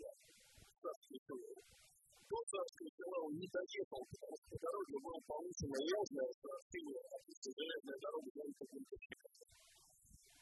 [0.80, 1.87] в
[2.30, 7.16] но царские тела он не доехал, потому что по дороге было получено ложное сообщение о
[7.24, 9.28] пути железной дороги до Екатеринбурга.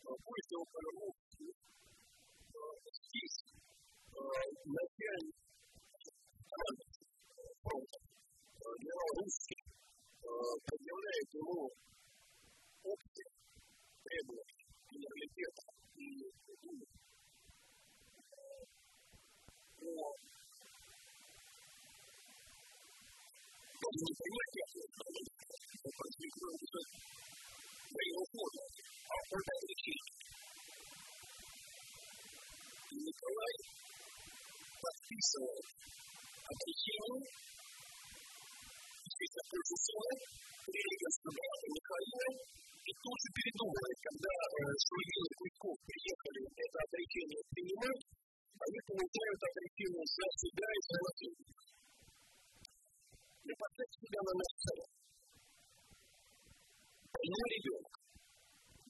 [0.03, 1.15] Поезд его повернул
[3.07, 3.39] здесь,
[4.67, 5.37] начальник
[7.63, 7.99] фронта,
[8.83, 9.63] генерал Русский,
[10.67, 11.71] предъявляет ему
[12.83, 13.31] общие
[14.03, 15.65] требования генералитета
[15.95, 16.35] и
[19.79, 20.36] по
[33.07, 33.55] Николай
[34.81, 35.67] подписывает
[36.49, 37.21] отречение,
[39.13, 40.25] здесь оппозиционер,
[40.73, 42.29] Религиозного брата Михаила,
[42.81, 44.33] и тут же передумывает, когда
[44.73, 48.03] Шульгин и Кульков приехали это отречение принимать,
[48.57, 51.76] они получают отречение за себя и за Василия.
[53.47, 54.75] Поставь себя на место.
[57.15, 57.95] Больной ребенок,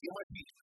[0.01, 0.59] гемофилик,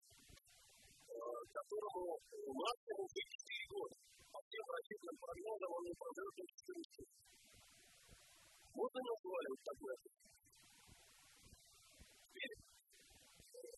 [1.54, 2.18] которому
[2.58, 3.94] максимум 4 года,
[4.34, 7.06] по всем врачебным прогнозам он не проживет до 14
[8.74, 9.96] Можно назвать вот такое?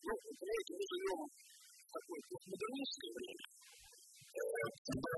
[0.01, 3.45] Ну, понимаете, мы живем в такой постмодернистское время,
[4.81, 5.13] когда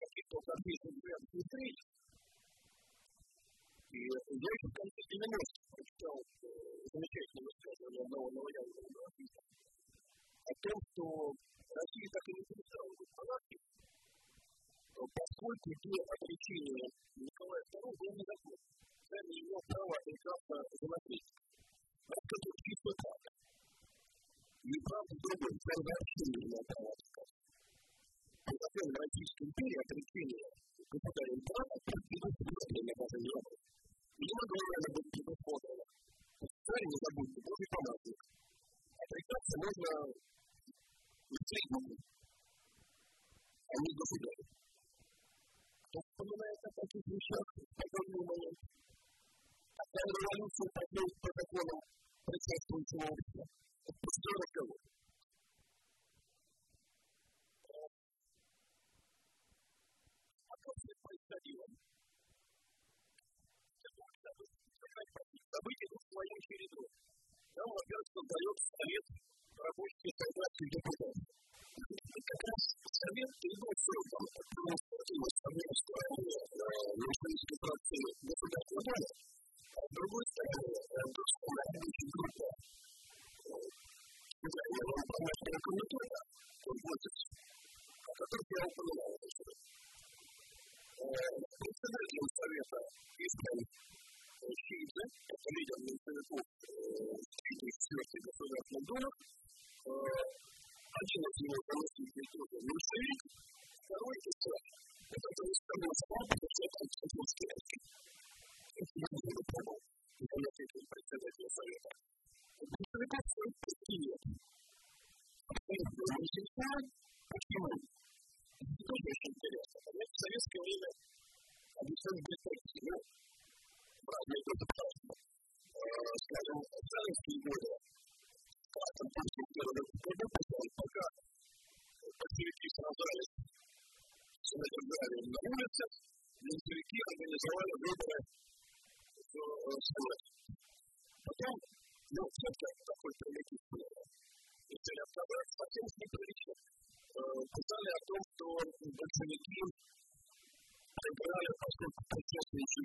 [0.00, 1.68] каких-то конкретных взглядов внутри,
[3.90, 6.16] и я еще в конце 90-х прочитал
[6.94, 11.04] замечательное высказывание одного новоявленного графиста о том, что
[11.70, 13.62] Россия так и не перестала быть монархией,
[14.94, 16.86] поскольку до отречения
[17.18, 18.70] Николая II был незаконен.
[19.10, 21.40] Царь не имел права отрекаться за наследство.
[22.10, 23.20] Это чисто так.
[24.70, 27.38] Неправда другой, царь вообще не имел права отрекаться.
[28.46, 30.46] По законам Российской империи отречение
[30.90, 31.79] государя императора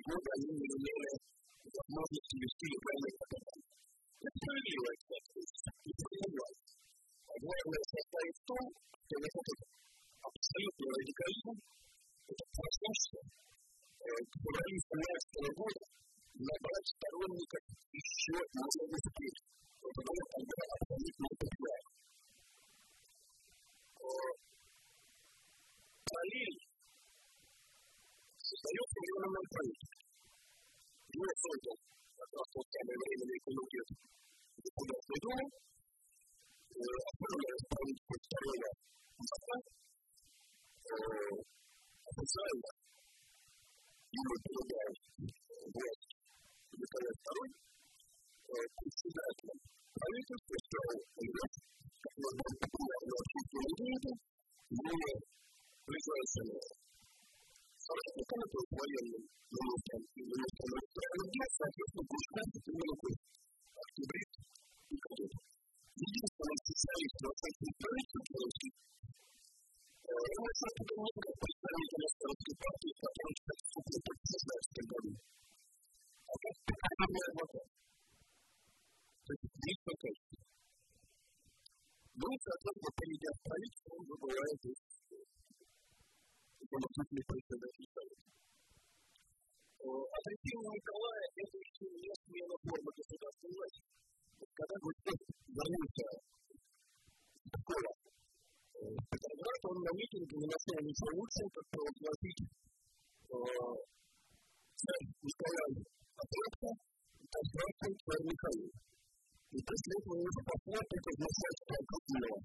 [0.06, 0.95] предшествующие годы они
[56.36, 56.76] ближайшим
[57.80, 59.22] соратником, то есть военным
[59.56, 62.94] министром и министром иностранных дел, соответственно, государство именно
[63.76, 64.30] октябрит
[64.86, 65.32] и кадет.
[65.96, 68.72] Единственный специалист в оценке правительства Белорусский,
[70.06, 72.95] он все-таки много представителей Советской партии, которые, кстати,
[86.76, 88.26] котором были предприниматели.
[89.86, 93.82] Отрекима Николая– это еще не смена формы государственной власти.
[94.36, 96.06] Когда Гульцов вернулся
[97.46, 97.90] в школу,
[98.76, 102.40] Петроград, он на митинге не нашел ничего лучшего, как провозгласить
[104.76, 105.72] царь Николай
[106.20, 106.70] Отректа
[107.16, 108.70] и Татьянка царь Михаил.
[109.56, 112.36] И после этого уже пошло только значение Крокодила,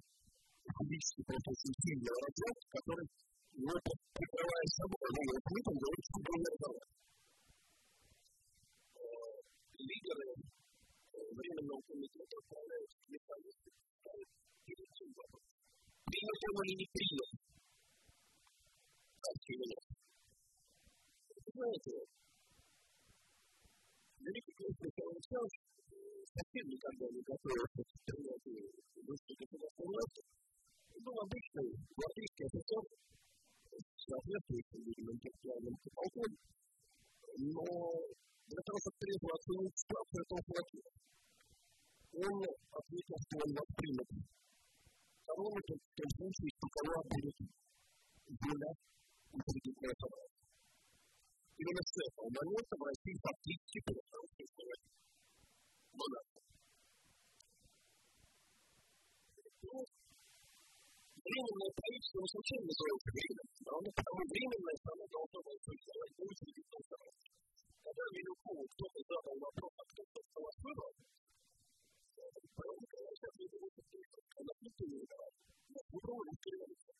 [0.77, 3.07] физически против сильного раджа, который
[3.51, 6.83] просто очень сильный раджет, который, ну, прикрывая собой, ну, вот митинг, говорит, что был разговор.
[9.81, 10.27] Лидеры
[11.31, 13.69] Временного комитета отправляют специалисты
[14.65, 15.51] перед этим вопросом.
[16.05, 17.37] Принято он или не принято?
[19.21, 19.81] Как принято?
[21.51, 21.91] Знаете,
[24.21, 25.55] Великий князь Михаил Александрович
[26.31, 28.63] совсем никогда не готовился к принятию
[29.01, 30.21] высшей государственной власти.
[31.01, 32.83] Был обычный гвардейский офицер
[33.71, 36.31] с соответствующим, видимо, интеллектуальным полком,
[37.37, 37.65] но
[38.51, 40.91] для того, чтобы трезво оценить ситуацию, этого хватило.
[42.11, 44.09] Он ответил, что он воспримет
[45.31, 47.37] корону, в том случае, корова будет
[48.27, 48.71] земля
[49.31, 50.41] и кредитная собрание.
[51.57, 54.83] Именно с этого момента в России фактически перестал существовать
[55.93, 56.41] монархия.
[61.31, 66.23] Временное правительство не случайно называется временным, а оно потому временное, оно должно было существовать до
[66.27, 67.31] учредительного собрания.
[67.87, 70.93] Когда Милюкову кто-то задал вопрос, а кто собственно вас выбрал,
[72.51, 75.31] Павел Николаевич ответил, что она не выбирал.
[75.71, 76.95] Нас выбрал русский революция.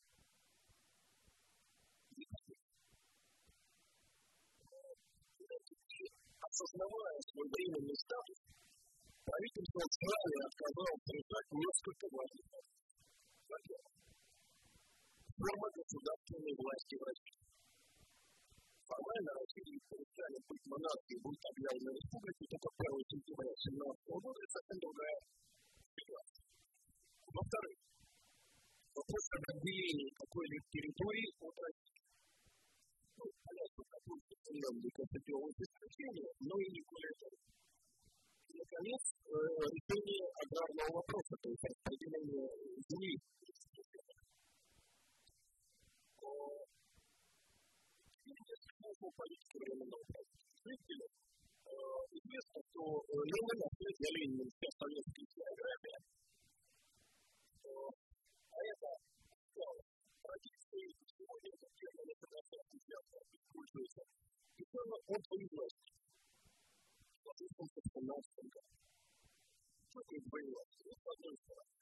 [6.52, 8.38] осознавая свой временный статус,
[9.24, 12.72] правительство Австралии отказалось решать несколько важных вопросов.
[15.42, 17.42] Форма государственной власти в России.
[18.86, 24.78] Формально Россия перестанет быть монархией, будет объявлена республикой только 1 сентября 2017 года, это совсем
[24.86, 25.18] другая
[25.98, 26.46] ситуация.
[27.26, 27.78] Во-вторых,
[28.94, 32.02] вопрос об отделении какой-либо территории от России
[33.18, 37.38] ну, понятно, какую определенную концептуальное исключение, но и не более того.
[38.46, 42.46] И, наконец, решение аграрного вопроса, то есть распределение
[42.86, 43.14] земли.
[49.12, 50.72] Политики временного правительства.
[52.12, 55.98] Известно, что Ленин, вслед за Лениным, вся советская география,
[57.62, 58.88] а это
[60.22, 64.02] традиции сегодня это термин фотографии часто используется.
[64.56, 65.92] И тоже от военности.
[67.22, 68.72] В 1917 году.
[69.90, 70.78] Что такое военность?
[70.84, 71.81] Ну, с одной стороны,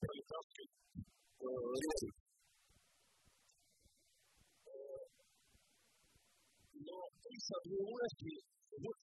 [0.00, 0.66] пролетарской
[1.40, 2.12] революции.
[6.86, 8.32] Но при одной власти
[8.76, 8.98] вот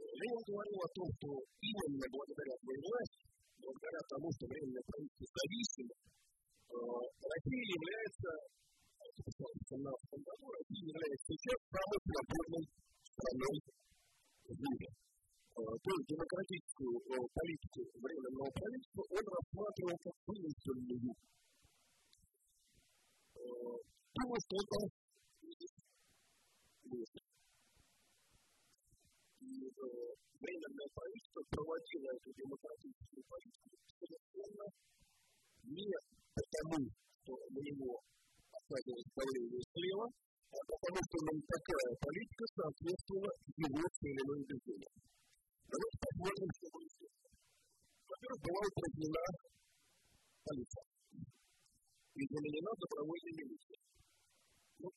[0.00, 1.28] Ленин говорил о том, что
[1.60, 3.30] именно благодаря своей власти
[3.60, 5.94] благодаря тому, что временное правительство зависимо,
[6.70, 8.30] Россия является,
[9.00, 12.64] в 2017 году, Россия является сейчас самой свободной
[13.04, 13.56] страной
[14.48, 14.89] в мире.
[15.60, 21.12] То есть демократическую политику временного правительства он рассматривал как вынужденную.
[24.10, 24.78] Думаю, что это.
[29.40, 29.52] И
[30.40, 34.64] временное правительство проводило эту демократическую политику совершенно
[35.64, 35.92] не
[36.40, 38.00] потому, что на него
[38.48, 44.94] оказывалось давление слева, а потому что нам такая политика соответствовала его и убеждениям.
[45.70, 47.30] Давайте посмотрим, что сделано.
[48.10, 49.24] Во-первых, была упразднена
[50.44, 50.84] полиция.
[52.10, 53.80] И заменена добровольной милицией.
[54.82, 54.88] Ну,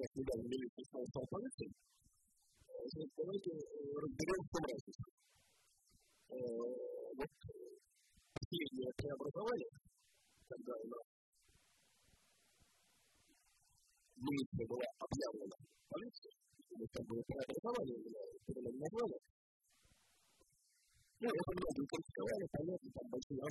[0.00, 1.72] нас недавно милиция стала полицией,
[3.20, 3.50] давайте
[4.00, 5.04] разберем, в чем разница.
[6.30, 7.32] Вот
[8.34, 9.72] последнее преобразование,
[10.48, 11.04] когда у нас
[14.16, 15.58] милиция была объявлена
[15.90, 16.34] полицией,
[16.70, 17.18] как бы
[21.20, 23.50] это многие критиковали, понятно, правильно.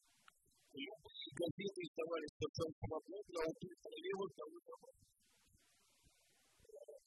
[0.71, 3.53] Любые газеты издавались совершенно свободно, а у
[3.83, 5.03] королевы того забрали.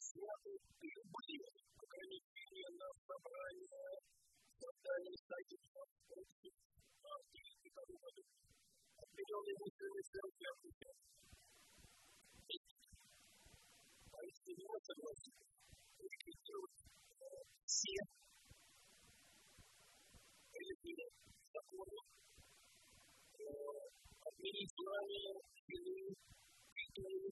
[0.04, 0.52] Сняты
[0.84, 1.48] любые
[1.80, 3.88] ограничения на собрание,
[4.60, 5.64] создание сайтов,
[7.00, 8.52] партии и тому подобное.
[9.00, 11.08] Определенные мысленные стрелки отключаются.
[14.12, 15.32] А если не согласен,
[16.04, 16.84] ликвидировать
[17.64, 17.96] все
[23.44, 23.84] элементы закона,
[24.24, 25.34] отменить знания,
[25.68, 26.14] вины,
[26.74, 27.30] титулы.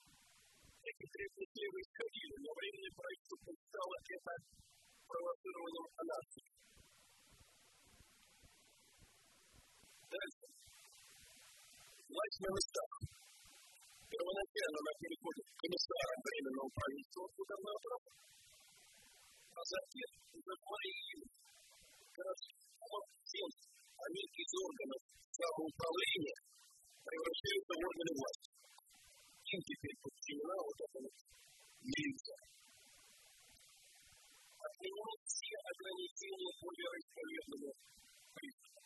[0.82, 4.32] Эти крепкие исходили, но временное правительство посчитало это
[5.06, 6.50] провоцированием анархии.
[10.12, 10.46] Дальше.
[12.12, 12.90] Власть на местах.
[14.12, 18.02] Первоначально она переходит к комиссарам временного правительства губернаторов,
[19.56, 20.92] а затем уже в мае
[23.24, 23.48] всем
[24.02, 25.00] они из органов
[25.30, 26.38] самоуправления
[27.06, 28.50] превращаются в органы власти.
[29.52, 31.16] Им теперь подчинена вот эта вот
[31.86, 32.42] милиция.
[34.58, 37.70] Отменены все ограничения по вероисповедному
[38.34, 38.80] признаку.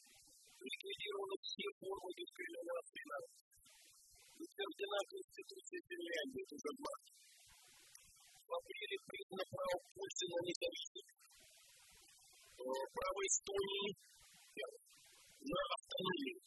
[0.60, 3.36] Ликвидированы все формы дискриминации народа.
[4.36, 6.94] Утверждена Конституция Финляндии, это уже два.
[8.36, 11.24] В апреле признано право Польши на независимость.
[12.56, 13.88] Право Эстонии
[15.46, 16.38] на автономию.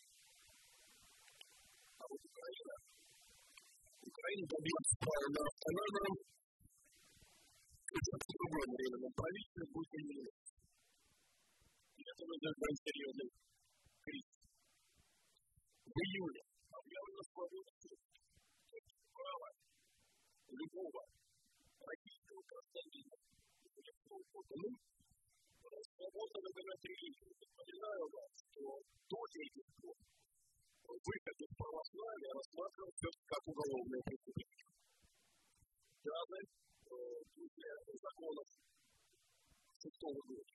[2.00, 2.76] А вот Украина,
[4.04, 6.16] Украина добилась права на автономию,
[7.90, 10.22] это в другом временном правительстве будет не
[11.98, 13.30] И это вызывает серьезный
[14.04, 14.38] кризис.
[15.90, 17.72] В июле объявлена свобода
[19.10, 19.48] право
[20.54, 21.02] любого
[21.82, 23.16] российского гражданина
[24.10, 24.70] ну,
[25.70, 27.32] свободно выбирать религию.
[27.40, 28.62] Напоминаю вам, что
[29.10, 29.96] до действия
[30.90, 34.68] выход из православия рассматривался как уголовное преступление.
[36.00, 36.40] Даже
[36.90, 37.70] после
[38.02, 38.48] законов
[39.80, 40.54] шестого года.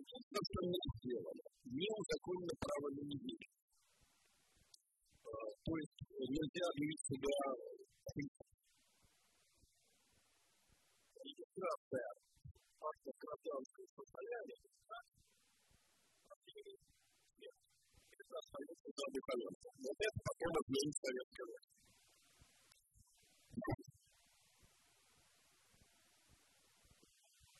[0.00, 3.48] Единственное, что не сделано, не узаконено право на неделю.
[5.64, 7.34] То есть нельзя объявить себя
[11.60, 12.08] регистрация
[12.80, 14.56] акта гражданского состояния,
[18.10, 19.72] это остается за документом.
[19.76, 21.72] Вот это потом отменит советская власть.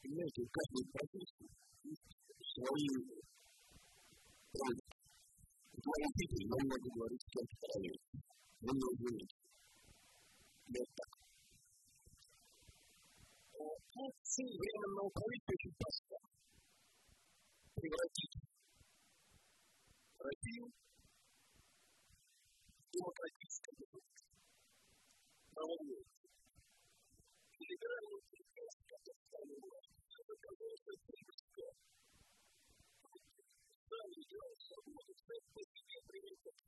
[0.00, 1.48] Понимаете, у каждого профессии
[2.40, 2.88] свои
[5.76, 8.08] руководители, нам надо говорить с кем-то параллельно.
[8.60, 9.36] Вы не извините.
[10.96, 11.19] Так.
[13.60, 16.16] Функции временного правительства очень проста.
[17.74, 18.36] Превратить
[20.16, 20.66] Россию
[22.80, 24.32] в демократическое государство.
[25.52, 26.04] Правовое.
[27.60, 31.72] Либеральную политику, как стали власти, это оказывается прибыльское.
[33.90, 36.56] Сами делают свободу, сами по себе привлекут.
[36.56, 36.59] Мы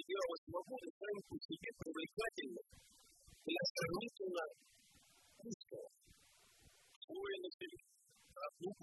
[0.00, 2.62] Идеалы свободы сами по себе привлекательны
[3.46, 4.42] для сравнительно
[5.38, 5.86] узкого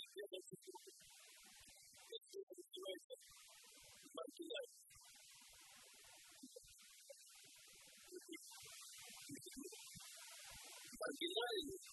[11.11, 11.91] Маргинальность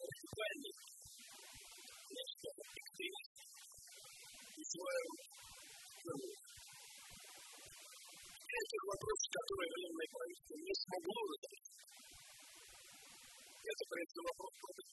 [0.00, 0.74] радикальный
[2.08, 3.36] нечто экстремист
[4.56, 5.12] вызывает
[8.48, 11.68] этих вопросов, которые военное правительство не смогло решить.
[13.60, 14.88] Это, прежде вопрос против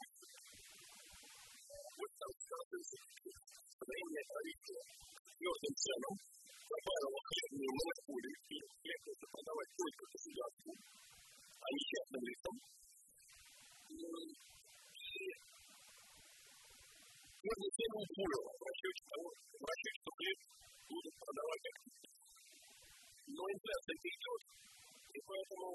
[2.04, 3.00] Вот там сталкивается
[3.80, 4.84] военное правительство
[5.40, 6.16] твердым ценам,
[6.68, 10.76] добавило хлебную монополию, и хлеб это продавать только государству,
[11.60, 12.56] а не частным лицам.
[13.90, 15.18] И
[17.40, 20.40] твердым цену упорило в расчете того, в расчете, что хлеб
[20.90, 22.00] будут продавать активно
[23.30, 24.42] но инфляция идет,
[25.14, 25.68] и поэтому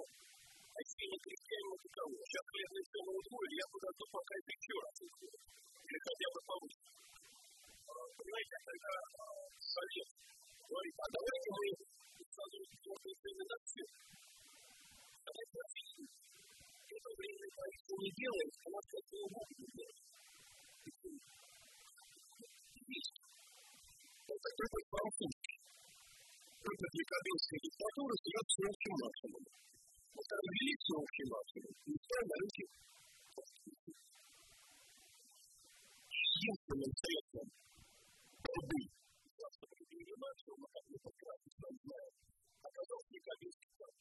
[0.74, 2.14] осенние крестьяне вот таковы.
[2.18, 6.82] Сейчас хлебные цены удвоили, я буду готов пока это еще раз или хотя бы повыше.
[8.18, 8.92] Понимаете, когда
[9.64, 10.08] совет
[10.66, 11.66] говорит, а давайте мы
[12.34, 13.84] твердые цены на все.
[15.24, 16.08] Давайте объясним.
[16.84, 20.00] Это временное правительство не делает, а нас как-то могут не делать.
[22.84, 23.16] Есть.
[24.28, 25.54] Вот такой вот французский
[26.64, 29.54] только для кабинской диктатуры живет всеобщим максимумом.
[30.14, 32.64] Вот когда ввели всеобщий максимум, никто на рынке
[36.44, 37.46] единственным средством
[38.44, 38.80] борьбы
[39.38, 42.12] за соблюдение максимума, как мы прекрасно с вами знаем,
[42.64, 43.94] оказался не кабинский план.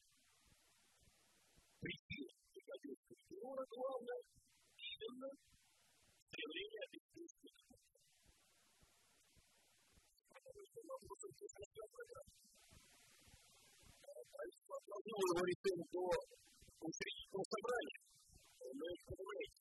[1.84, 4.20] Причина не кабинского террора главное
[4.80, 5.28] именно
[6.32, 7.44] стремление обеспечить
[10.84, 12.44] вопросом технической программы
[14.34, 16.04] правительство отложило его решение до
[16.88, 18.00] учредительного собрания.
[18.64, 19.60] Но их понимаете,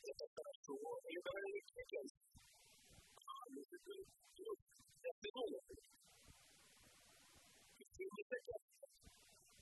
[0.00, 0.74] это хорошо,
[1.12, 2.08] либеральный критик.
[3.20, 4.10] А может быть,
[5.04, 5.76] это новое.
[7.84, 8.62] Если не хотят,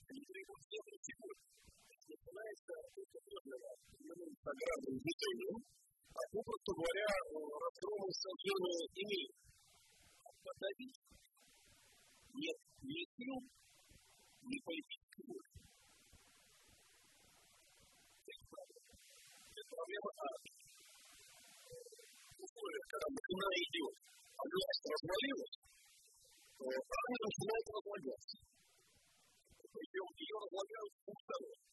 [0.09, 1.72] они требуют всего сегодня.
[2.13, 3.73] Начинается это трудного
[4.45, 5.65] программным движением,
[6.13, 9.33] а попросту говоря, разгромом сожжения имеет.
[10.45, 11.01] Подавить
[12.37, 13.41] нет ни сил,
[14.45, 15.57] не политической воли.
[18.29, 20.29] Это проблема А.
[22.45, 23.95] Условия, когда машина идет,
[24.37, 25.57] а власть развалилась,
[26.61, 28.37] то армия начинает разлагаться.
[29.73, 31.72] Причем ее разлагают с двух сторон.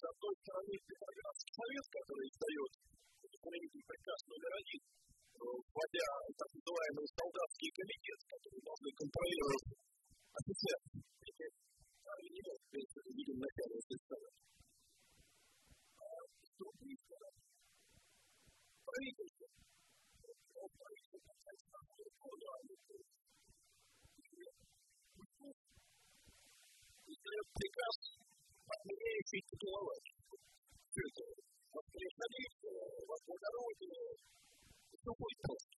[0.00, 2.72] С одной стороны, Петроградский совет, который издает
[3.20, 4.80] исполнитель приказ номер один,
[5.36, 6.08] вводя
[6.40, 9.68] так называемый солдатский комитет, который должны контролировать
[10.40, 10.80] офицеров
[12.32, 13.76] не мог, в принципе, видим начало.
[16.00, 16.04] А
[16.40, 17.40] с другой стороны,
[18.88, 19.46] правительство,
[20.80, 21.30] правительство
[28.70, 30.04] fazer efeito do alas.
[31.70, 32.68] Uma especialista,
[33.02, 33.86] uma garoto,
[35.06, 35.74] não foi posto.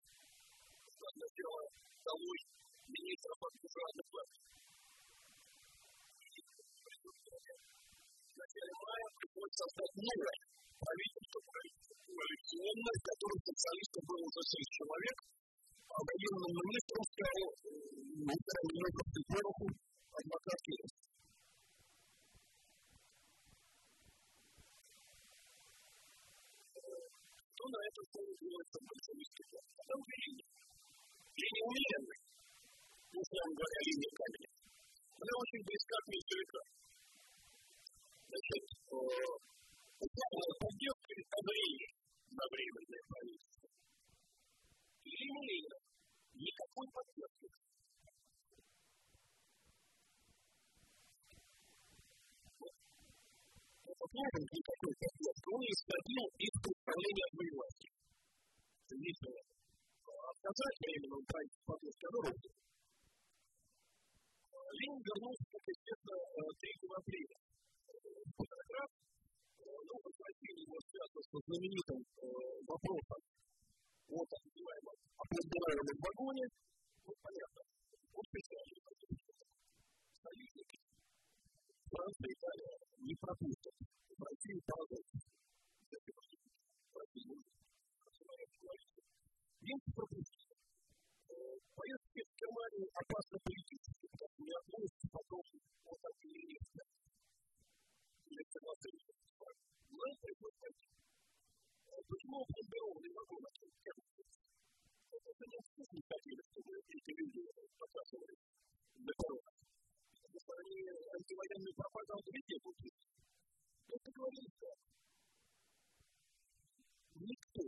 [0.97, 1.61] означало
[2.01, 2.39] «Долой
[2.89, 4.49] министров от бюджетных властей».
[8.17, 10.37] В начале мая приходится создать новое
[10.81, 15.17] правительство, правительство коалиционное, в котором социалистов было уже шесть человек,
[15.85, 17.39] а военным министром стал
[18.25, 19.67] министр Миноков Сидорову
[20.17, 21.12] адвокат Киров.
[27.63, 29.85] Что на это слово делается в большевистских властях?
[29.87, 30.47] Там линия.
[31.31, 32.21] Линия умеренная.
[33.23, 34.49] Условно говоря, линия камня.
[35.23, 36.61] Она очень близка к меньшевика.
[38.27, 38.63] Значит,
[39.95, 41.91] условная поддержка или одобрение
[42.35, 43.67] на временное правительство.
[45.07, 45.71] Линия
[46.35, 47.47] никакой поддержки.
[54.03, 55.47] Посмотрим, никакой поддержки.
[55.47, 57.87] Он исходил из представления о власти.
[58.99, 59.31] Видите,
[60.03, 62.51] отказать временному правительству поддержки Родины.
[64.75, 67.37] Ленин вернулся, как известно, 3 апреля.
[68.43, 68.89] Фотограф,
[69.71, 71.99] ну, возвратили его связано с знаменитым
[72.67, 76.45] вопросом о так называемом определяемом вагоне,
[77.07, 78.83] ну, понятно, о специальном
[80.27, 80.82] союзники
[81.93, 83.75] Франция и Италия не пропустят.
[84.17, 85.05] В России падают.
[89.61, 90.57] Немцы пропустили.
[91.77, 95.43] Поездки в Германию опасны политически, потому что не относятся потом
[95.85, 96.65] от отделения
[98.25, 99.13] или согласования.
[99.93, 100.75] Но это приходит.
[102.09, 103.69] Почему он беру не могу начать
[105.13, 105.59] Это не
[105.93, 107.41] не хотели, чтобы эти люди
[107.77, 108.35] показывали
[108.97, 109.72] на коронах.
[110.33, 110.81] Потому что они
[111.13, 112.89] антивоенную пропаганду везде будут.
[113.85, 114.77] Это говорили так.
[117.21, 117.65] Никто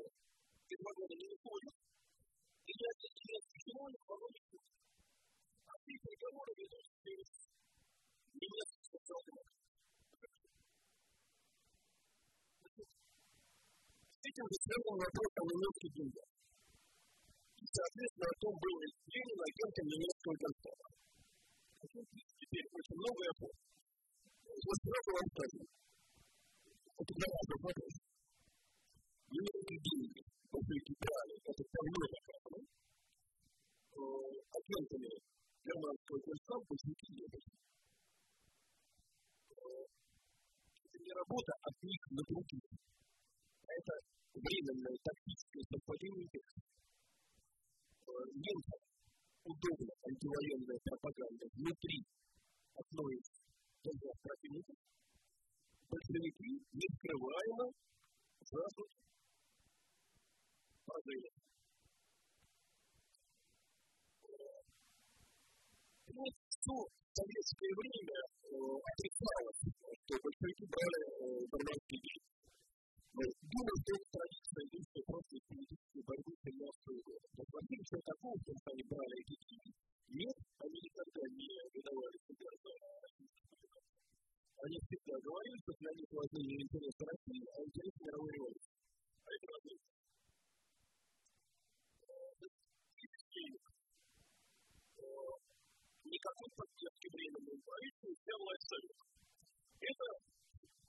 [0.74, 1.76] из вагона не выходит,
[2.66, 4.66] и я сейчас чиновник в вагоне ходит.
[4.66, 7.30] А все переговоры ведут через
[8.34, 9.62] немецких социал-демократов.
[14.10, 16.30] С этим же связан вопрос о немецких деньгах.
[17.62, 20.96] И, соответственно, о том, был ли Ленин агентом немецкого концерна.
[21.86, 23.62] Теперь очень много я помню.
[24.66, 25.62] Вот сразу вам скажу.
[26.98, 27.94] Это для вас вопрос.
[29.30, 32.62] Немецкие деньги после Китая, это давно доказано,
[34.56, 35.12] агентами
[35.62, 37.50] германского концерна большевики не были.
[40.90, 42.66] Это не работа от них на других.
[43.62, 43.94] Это
[44.34, 46.62] временное тактическое совпадение текста.
[49.46, 52.04] Удобна антивоенная пропаганда внутри
[52.74, 53.30] одной из
[53.84, 54.76] держав противников,
[55.88, 57.70] большевики нескрываемо
[58.42, 58.90] жаждут
[60.86, 61.30] прозрения.
[66.50, 66.76] Все
[67.14, 68.18] советское время
[68.82, 72.35] отрицалось, что большевики брали германские деньги.
[73.16, 73.32] Думаю,
[73.80, 77.26] что это традиция единственная просто политической борьбы 17 года.
[77.32, 79.36] Но смотрели, что такого, что они брали эти.
[80.20, 82.74] Нет, они никогда не выдавали себя за
[84.68, 88.76] Они всегда говорили, что для них важны не интересы России, а интересы мировой революции.
[88.76, 89.88] А это разница.
[96.04, 99.04] Никакой поддержки временному правительству для власть Совета.
[99.80, 100.06] Это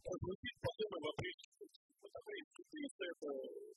[0.03, 3.28] прозвучит потом в апреле апрельской песни, это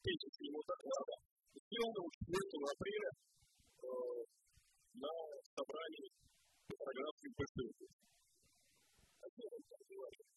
[0.04, 1.16] тезис его доклада,
[1.56, 2.36] сделанного 4
[2.70, 3.90] апреля э,
[5.00, 5.12] на
[5.56, 6.10] собрании
[6.70, 7.68] программы ПСУ.
[9.20, 10.28] О чем он там говорит?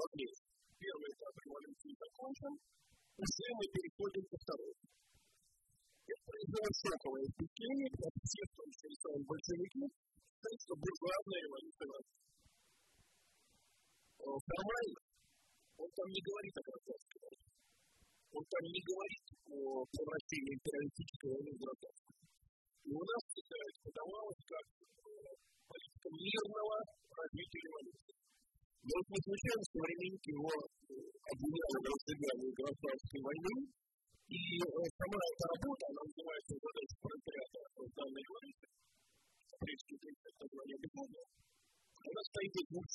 [0.00, 0.32] Окей,
[0.80, 2.52] первый этап революции закончен,
[3.20, 4.80] уже мы переходим ко второму.
[6.10, 11.86] Это произвело шоковое впечатление, потому что все, кто интересовал большевики, считают, что буржуазная революция
[14.20, 15.09] Формально
[15.80, 17.48] он там не говорит о гражданской войне.
[18.30, 19.58] Он там не говорит о
[19.88, 22.16] превращении империалистической войны в гражданскую.
[22.84, 24.64] И у нас это подавалось как
[25.70, 26.76] политика мирного
[27.16, 28.16] развития революции.
[28.80, 33.54] Но вот не случайно современники его обвиняли в разжигании гражданской войны,
[34.30, 34.40] и
[35.00, 37.60] сама эта работа, она называется «Задача пролетариата
[37.98, 38.70] данной революции»,
[39.52, 41.20] апрельский 30 название безумно,
[42.00, 42.86] она стоит из двух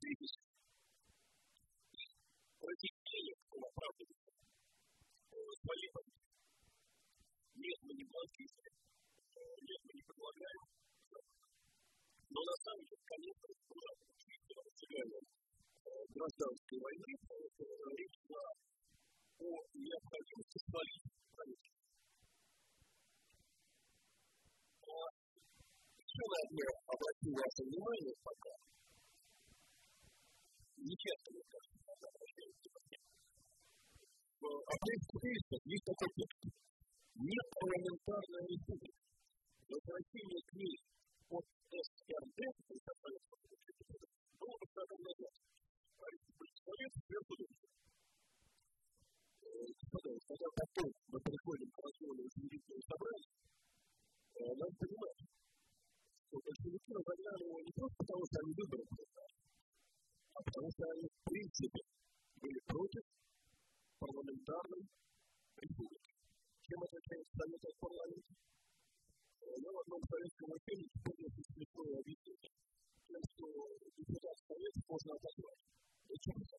[0.00, 0.47] тезисов
[2.68, 4.28] против денег он оправдывается
[5.56, 6.36] своей политикой.
[7.56, 8.68] Нет, мы не банкисты.
[9.64, 10.64] нет, мы не предлагаем.
[12.28, 13.90] Но на самом деле, конечно, было
[14.20, 15.16] чрезвычайно
[16.12, 17.12] гражданской войны,
[17.96, 18.46] речь шла
[19.38, 21.88] о необходимости свалить правительство.
[25.96, 28.77] Еще на одно обратил ваше внимание пока.
[30.78, 33.00] Нечасто, мне кажется, обращаю внимание.
[34.38, 36.40] В определенных есть такой пункт.
[37.18, 39.02] Не парламентарная республика.
[39.68, 40.76] Возвращение к ней
[41.28, 42.98] от СРД, то есть от
[44.38, 45.34] было бы шагом назад.
[45.98, 46.06] А
[46.68, 47.34] Совет сверху
[49.58, 53.34] Господа, когда потом мы приходим к разговору учредительного собрания,
[54.38, 55.18] надо понимать,
[56.28, 59.47] что большевики разогнали его не просто потому, что они выборы а
[60.44, 61.82] потому что они в принципе
[62.38, 63.04] были против
[63.98, 64.84] парламентарной
[65.58, 66.12] республики.
[66.62, 68.32] Чем отличается Совет от парламента?
[69.48, 72.52] Я в одном советском учении помню смешное объяснение,
[73.08, 73.46] тем, что
[73.96, 75.60] депутат Совета можно отозвать.
[76.08, 76.56] Зачем это?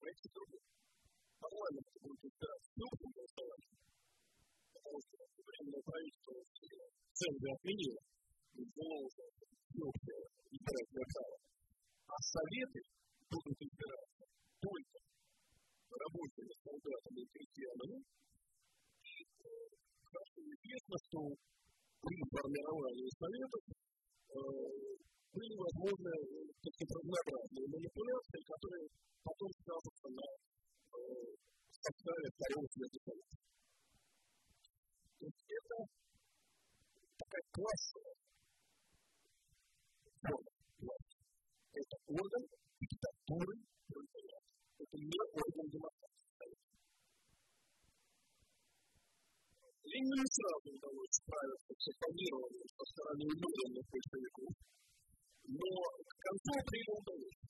[0.00, 0.64] Проект другой.
[1.38, 3.76] Парламент будет избирать крупным голосованием,
[4.74, 6.34] потому что временное правительство
[7.14, 8.00] цензы отменило,
[8.54, 9.24] ввело уже
[9.68, 11.53] всеобщее избирательное право.
[12.06, 12.80] А советы
[13.30, 14.24] будут избираться
[14.60, 14.98] только
[15.90, 17.98] рабочими солдатами и крестьянами.
[19.04, 19.14] И
[20.04, 21.18] хорошо известно, что
[22.04, 23.62] при формировании советов
[25.32, 26.12] были возможны
[26.62, 28.84] такие разнообразные манипуляции, которые
[29.24, 30.26] потом скажутся на
[31.72, 32.98] составе второго света.
[35.18, 35.76] То есть это
[37.18, 38.14] такая классовая
[40.22, 40.53] форма.
[41.74, 42.42] Это орган
[42.78, 43.54] диктатуры
[43.90, 44.50] пролетариата.
[44.78, 46.14] Это не орган демократии.
[49.82, 54.54] Ленину не сразу удалось справиться с оппонированием со стороны умеренных большевиков,
[55.50, 57.40] но к концу апреля удалось.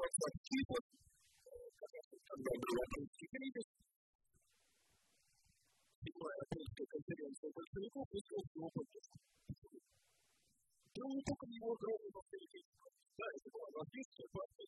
[0.00, 0.80] Возврат Кипр,
[2.24, 3.68] когда был апрельский кризис,
[6.00, 9.18] седьмая апрельская конференция большевиков высказала его поддержку.
[10.96, 12.99] Да не только его огромный авторитет.
[13.20, 13.68] Это была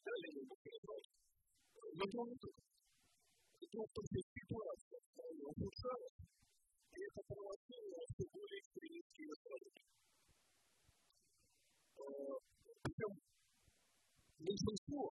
[0.04, 1.02] да, Ленин был перезван.
[1.94, 2.62] Но дело не только.
[3.72, 6.18] Дело в том, что ситуация стране ухудшалась,
[6.92, 9.86] и это провоцировало все более экстремистские настроения.
[12.82, 13.12] Причем
[14.42, 15.02] большинство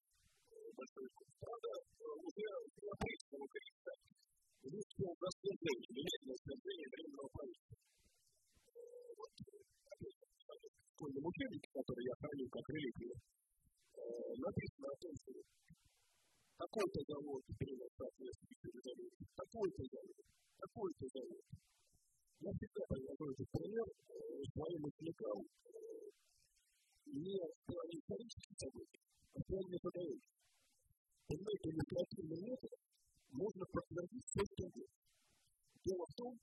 [0.76, 1.70] большевиков, правда,
[2.22, 2.48] уже
[2.82, 3.94] не апрельского кризиса,
[4.62, 7.78] русского расследования, немедленного расследования временного правительства.
[9.18, 9.32] Вот,
[9.90, 13.16] опять же, в школьном учебнике, который я храню как реликвию,
[14.38, 15.32] написано о том, что
[16.58, 20.26] такой-то завод принял соответствующую резолюцию, такой-то завод,
[20.58, 21.44] такой-то завод.
[22.42, 23.88] Я всегда привожу этот пример
[24.54, 25.38] своим ученикам
[27.06, 29.02] не в плане исторических событий,
[29.34, 30.32] а в плане методологии.
[31.28, 32.72] Понимаете, административный метод
[33.32, 34.98] можно подтвердить все, что угодно.
[35.86, 36.34] Дело в том,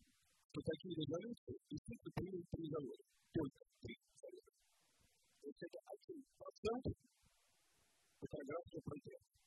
[0.51, 3.05] что такие резолюции действительно приняты при заводе.
[3.32, 6.84] Только есть это один процент
[8.18, 9.38] фотографии производства.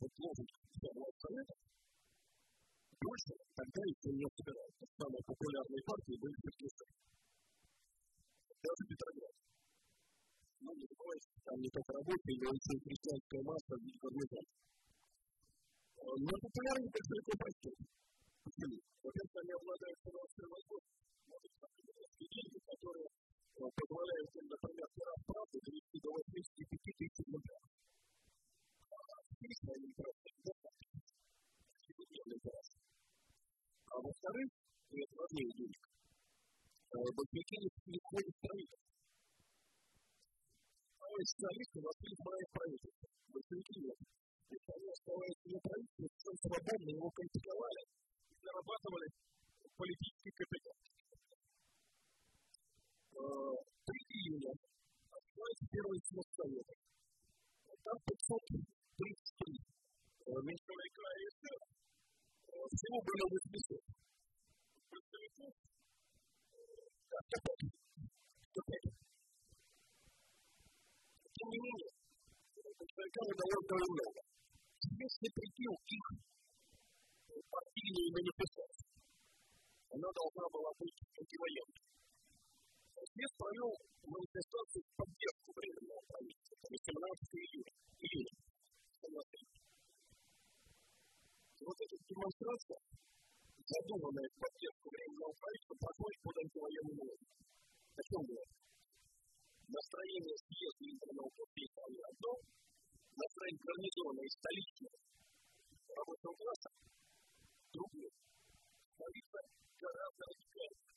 [0.00, 1.54] Вот лозунг Федерального совета
[3.02, 4.84] больше тогда еще не собирается.
[4.96, 6.88] Самые популярные партии были Петроград.
[8.62, 9.34] Даже Петроград.
[10.62, 14.62] Но не забывайте, там не только рабочие, но еще и крестьянская масса в организации.
[16.02, 17.76] Но популярны большевиков растет.
[18.42, 18.78] Почему?
[19.02, 21.01] Во-первых, они обладают финансовой возможностью.
[21.42, 23.08] Деньги, которые
[23.58, 27.60] позволяют им, например, пират правды довести до 85 тысяч рублей.
[29.42, 31.02] Они достаточно.
[31.82, 32.68] Ежедневный тираж.
[33.90, 34.48] А во-вторых,
[34.92, 35.82] и это важнее денег,
[36.92, 37.56] большевики
[37.90, 38.86] не входят в правительство.
[41.02, 43.08] А вы социалисты вошли в мое правительство.
[43.34, 43.98] Большевики нет.
[44.46, 47.82] Есть они оставаясь вне правительства, совершенно свободно его критиковали
[48.30, 49.08] и зарабатывали
[49.74, 50.76] политический капитал.
[53.12, 54.52] 3 июня
[55.12, 56.72] открывается первый съезд Совета.
[57.84, 59.52] Там 533
[60.48, 61.60] меньшевой края СССР.
[62.72, 63.84] Всего было 800.
[64.88, 65.52] Большевиков
[67.12, 67.18] да,
[68.52, 68.80] 105.
[71.36, 71.90] Тем не менее,
[72.80, 74.20] большевикам удалось довольно много.
[74.88, 76.06] Если прикинул их
[77.50, 78.88] партийную манифестацию,
[79.92, 81.91] она должна была быть антивоенной.
[83.02, 83.74] Съезд провел
[84.06, 87.74] манифестацию в поддержку временного правительства 18 июня.
[87.98, 88.34] июня
[89.02, 89.42] 17
[91.58, 97.32] И вот эта демонстрация за продуманная поддержка временного правительства проходит под антивоенным уровнем.
[97.42, 98.54] О чем говорит?
[99.66, 102.32] Настроение съезда избранного после Италии одно,
[103.18, 104.96] настроение гарнизона и столичного
[105.90, 106.70] рабочего класса
[107.72, 108.14] другое.
[108.94, 109.38] Столица
[109.82, 110.91] гораздо радикальнее.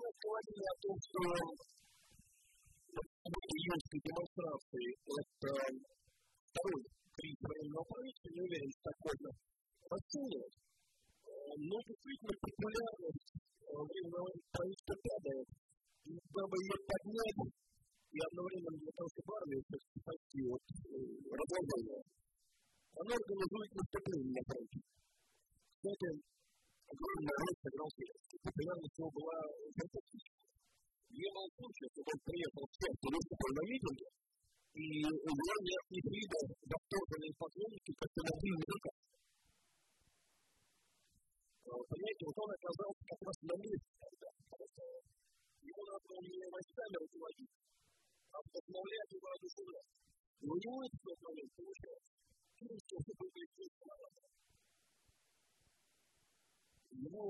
[0.00, 1.79] мы говорили о том, что
[2.90, 5.50] июньской демонстрации это
[6.50, 6.82] второй
[7.14, 9.30] кризис военного правительства, не уверен, что так можно
[9.90, 10.56] расценивать.
[11.60, 13.30] Но действительно популярность
[13.70, 15.48] военного правительства падает.
[16.00, 17.40] И дабы ее поднять,
[18.10, 20.64] и одновременно для того, чтобы армию спасти от
[21.30, 22.02] разложения,
[22.98, 24.78] она организует наступление на фронте.
[25.80, 26.08] Кстати,
[26.90, 28.38] огромная роль сыграл Зеленский.
[28.42, 29.36] Популярность его была
[29.78, 30.49] фантастическая
[31.10, 34.08] не был случая, когда он приехал в церковь, выступил на митинге,
[34.70, 36.38] и у него нет ни вида
[36.70, 38.96] восторженные поклонники, как на мобильный руках.
[41.70, 44.28] Понимаете, вот он оказался как раз на месте, когда
[45.60, 47.54] его надо было не войсками руководить,
[48.30, 49.90] а вдохновлять и воодушевлять.
[50.40, 52.10] И у него это в тот момент получается.
[52.60, 53.70] То, что выглядит
[56.90, 57.24] Ему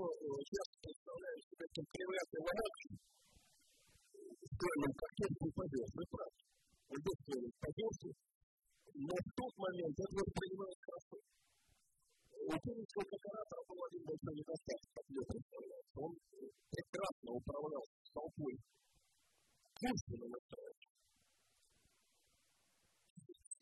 [0.51, 2.99] часто представляют себя таким кривлятой воротчиком,
[4.61, 6.37] устроенном пакете не пойдет, вы правы.
[6.91, 8.09] Устроен пойдете,
[8.93, 11.17] но в тот момент это воспринимает хорошо.
[12.41, 15.97] У Киричева как оратора был один большой недостаток, как мне представляется.
[15.97, 16.13] Он
[16.77, 18.55] прекрасно управлял толпой
[19.81, 20.85] курсами настроить.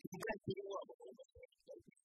[0.09, 1.95] Играть переламывал настроить толпы.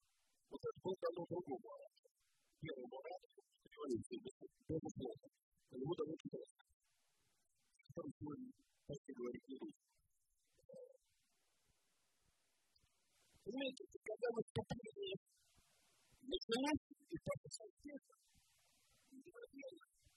[0.54, 2.14] Вот это был давно другому оратору.
[2.62, 3.42] Первому оратору
[3.74, 5.26] революции, безусловно.
[5.72, 6.62] Него давно интересно.
[7.90, 8.12] Второй
[8.89, 9.73] и говорить не буду.
[13.44, 15.16] Понимаете, когда наступление
[16.20, 18.02] началось, и пошел свет,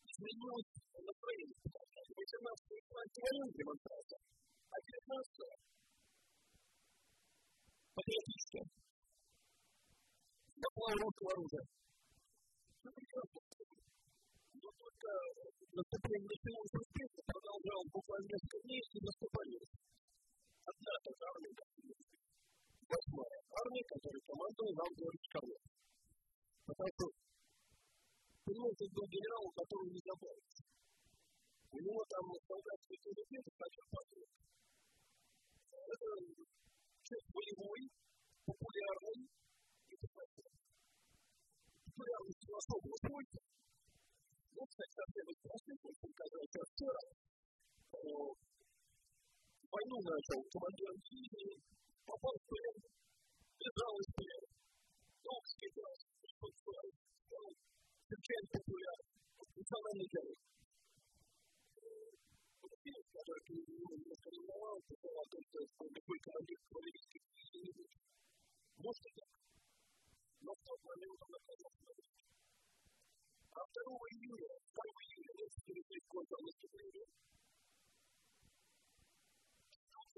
[0.04, 1.56] изменилось настроение.
[2.18, 2.68] 18
[2.98, 4.20] антивоенная демонстрация,
[4.68, 5.38] а 19
[7.94, 8.66] патриотическая.
[10.58, 11.66] Доклад русского оружия.
[12.80, 13.47] Все прекрасно.
[14.98, 19.62] Наступление началось успешно, продолжал буквально несколько дней и наступали.
[20.66, 21.54] Одна только армия,
[22.82, 25.62] восьмая армия, которой командовал нам Георгий Карлов.
[26.66, 27.06] Потому что,
[28.42, 30.64] понимаете, был генерал, который не забавится.
[30.66, 34.34] У него там солдатские комитеты, хотя патруль.
[35.78, 36.08] Это
[37.06, 37.82] человек боевой,
[38.50, 40.58] популярный и популярный.
[41.86, 43.42] Популярность особого свойства
[44.58, 47.04] ну, кстати, совсем из простых, показать актера.
[49.70, 51.62] Войну начал командиром дивизии,
[52.02, 52.78] попал в плен,
[53.62, 54.50] бежал из плена.
[55.22, 56.86] Долг скидал, что стал,
[57.22, 57.50] стал
[58.10, 60.38] чрезвычайно популярен, национальный герой.
[62.88, 68.02] Фильм, который ты немножко ревновал, писал о том, что какой командир кавалерийской дивизии не будет.
[68.80, 69.30] Может и так.
[70.40, 70.52] Но
[73.58, 73.82] а 2
[74.14, 76.68] июля, 2 июля, если перейти в год Аллахи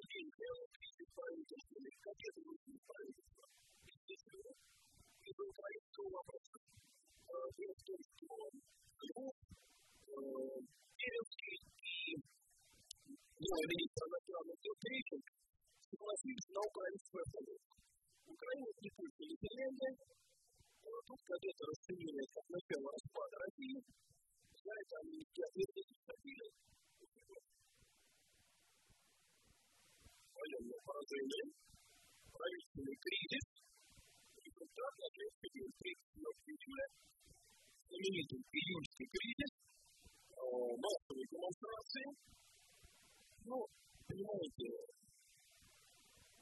[0.10, 3.46] день делал кризис правительства, или хотел кризис правительства,
[3.86, 4.52] естественно,
[5.24, 6.58] из-за украинского вопроса.
[7.30, 8.28] Дело в том, что
[9.06, 9.36] Львов,
[10.98, 12.16] Кировский и
[13.40, 15.22] новый министр иностранных дел Гречен
[15.88, 17.68] согласились на украинскую помощь.
[18.28, 19.94] Украину не пустили Зеленые,
[21.08, 23.80] тут кадеты расценили как начало распада России,
[24.60, 26.48] за это не ответили, забили
[30.40, 31.46] военное поражение,
[32.32, 33.46] правительственный кризис,
[34.40, 36.88] результат ответственный период 34 июля,
[37.90, 39.52] знаменитый июльский кризис,
[40.80, 42.08] массовые демонстрации.
[43.50, 43.58] Ну,
[44.08, 44.68] понимаете,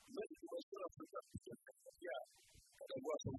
[0.07, 1.26] знаете, демонстрации как
[2.01, 2.18] я,
[2.77, 3.34] когда в вашем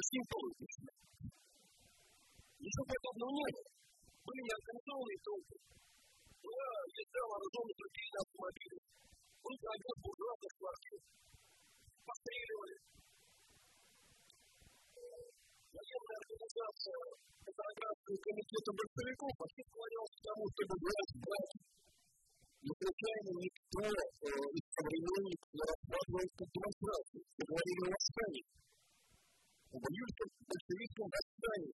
[0.00, 0.90] почти полностью.
[2.60, 3.68] Ничего подобного не было.
[4.24, 5.56] Были неорганизованные толпы.
[6.40, 8.78] Была езда вооруженных людей на автомобиле.
[9.44, 11.00] Был прогресс буржуазных квартир.
[12.08, 12.76] Постреливали.
[15.70, 17.00] Военная организация
[17.44, 21.79] Петроградского комитета большевиков вообще склонялась к тому, чтобы брать брать.
[22.60, 27.22] Но случайно никто из современников не рассматривал эту демонстрацию.
[27.40, 28.44] Говорили о восстании.
[29.70, 31.72] Об июльском большевистском восстании.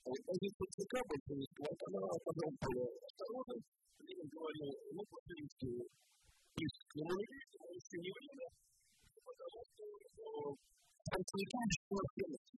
[0.00, 3.56] Позиция ЦК большевистского, она потом была осторожна.
[4.00, 8.48] Ленин говорил, ну, по-фински, из коммунизма, еще не время,
[9.22, 9.84] потому что
[11.14, 11.66] французская
[12.18, 12.58] ценность.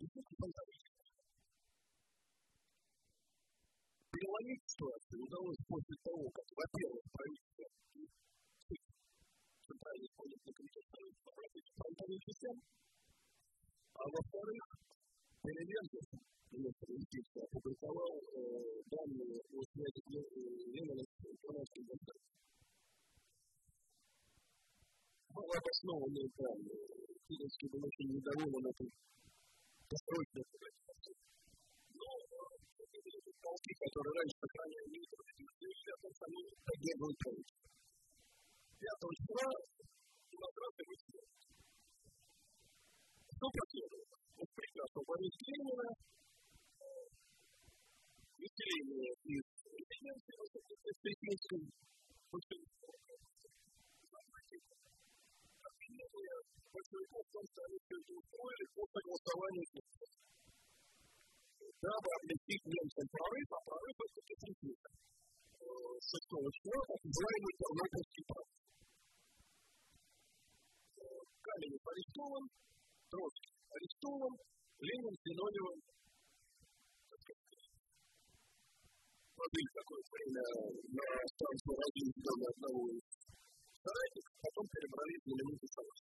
[0.00, 0.48] Действительно
[4.18, 7.64] Переломить ситуацию удалось после того, как, во-первых, правительство
[9.62, 12.56] Центральный исполнительный комитет Союза по правительству фронтовых систем,
[13.94, 14.64] а во-вторых,
[15.38, 16.02] Перевернутый
[16.50, 18.14] министр юстиции опубликовал
[18.90, 22.34] данные о связи Ленина с информацией государства.
[25.30, 26.82] Было обоснованные данные.
[27.22, 28.90] Филинский был очень недоволен этой
[29.86, 30.42] постройкой
[31.94, 32.57] Но
[32.88, 37.68] полки, которые раньше сохраняли нейтралитет, о том, что они поддерживают правительство.
[38.78, 38.88] 5
[39.18, 39.46] числа
[40.30, 41.20] демократы вышли.
[43.28, 44.16] Что последовало?
[44.38, 45.88] Вот прекрасно Борис Ленина,
[48.38, 51.62] выселение из резиденции Высокопреспективской
[55.68, 56.36] обвинение
[56.72, 60.17] большевиков в том, что они все это устроили по согласованию с
[61.82, 64.80] дабы облегчить немцам прорыв, а прорыв это дефицит.
[65.98, 66.14] 6
[66.56, 68.58] числа так называемый Тернопольский прорыв.
[71.44, 72.44] Каменев арестован,
[73.10, 74.34] Троцкий арестован,
[74.78, 75.78] Ленин с Зиновьевым
[79.38, 80.44] провели какое-то время
[80.98, 83.04] на станцию радио в доме одного из
[83.82, 86.00] соратников, потом перебрались в знаменитый салат.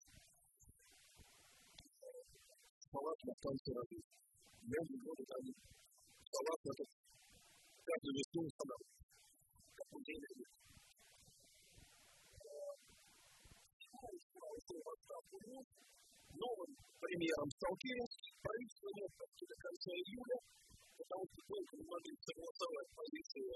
[2.91, 4.01] Салат на станции радио.
[4.67, 5.43] Годы там
[6.27, 6.89] салат этот
[7.87, 8.99] каждую весну устанавливали.
[9.79, 10.51] Как он день идет.
[16.35, 17.49] Новым премьером
[17.79, 20.37] Керенский, правительство не до конца июля,
[20.99, 23.47] потому что только не могли согласовать позиции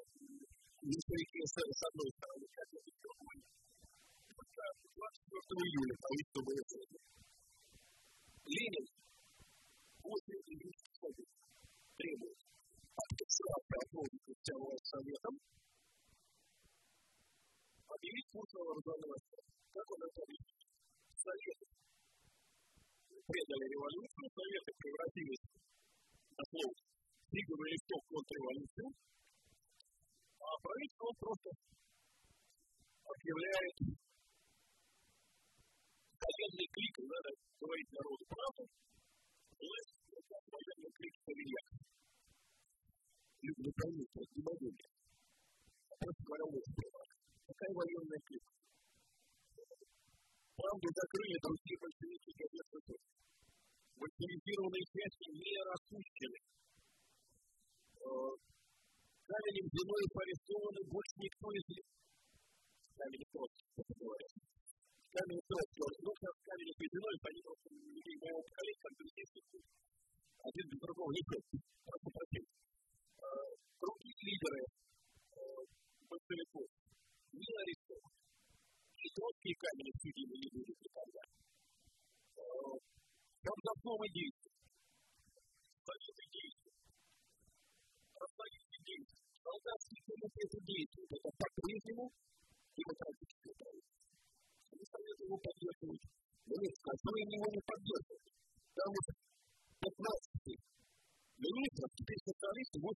[0.80, 3.38] меньшевики СССР с одной стороны, как это с другой.
[4.32, 4.64] Только
[4.96, 6.64] 24 июля правительство было.
[8.48, 8.86] Ленин
[10.02, 11.41] после июльских событий
[11.98, 12.38] требует
[12.94, 15.36] подписаться отводить вся власть Советом,
[17.90, 19.18] объявить на вооруженного
[19.73, 20.57] Как он это видит?
[21.18, 21.65] Советы.
[23.26, 25.45] Предали революцию, Советы превратились
[26.38, 26.73] на слово
[27.32, 28.90] фигуру листов контрреволюцию,
[30.41, 31.49] а правительство просто
[33.06, 33.76] объявляет
[36.22, 37.30] военный клик, надо
[37.61, 38.64] говорить народу правду,
[39.57, 40.01] власть
[43.72, 44.90] как не это демагогия.
[46.02, 46.66] Просто говоря, вот
[47.48, 48.46] Какая военная клик?
[50.56, 52.96] Правду закрыли другие большевики газеты
[54.02, 56.40] Большевизированные части не распущены.
[59.32, 61.86] Каменем зимой арестованы больше никто из них.
[62.98, 64.34] Камень Троцкий, это говорят.
[65.12, 66.74] Камень Троцкий, ну, как камень
[67.32, 69.26] они просто людей моего поколения, как друзей
[70.41, 71.45] Один без другого не ходит.
[71.85, 72.53] Прошу прощения.
[73.77, 74.61] Другие лидеры
[76.09, 76.68] большевиков
[77.31, 78.18] не арестованы.
[79.01, 81.23] И Троцкий камень судимы не будут никогда.
[83.41, 84.57] Там основы действия.
[85.85, 86.76] Советы действия.
[88.13, 89.22] Профсоюзы действия.
[89.41, 91.05] Солдатские комитеты действия.
[91.05, 92.05] Это по-прежнему
[92.77, 94.09] демократическое правительство.
[94.73, 96.01] Они советы его поддерживают.
[96.45, 98.26] Но нет, что они его не поддерживают?
[98.73, 99.31] Потому что
[99.82, 100.62] 15
[102.82, 102.98] Вот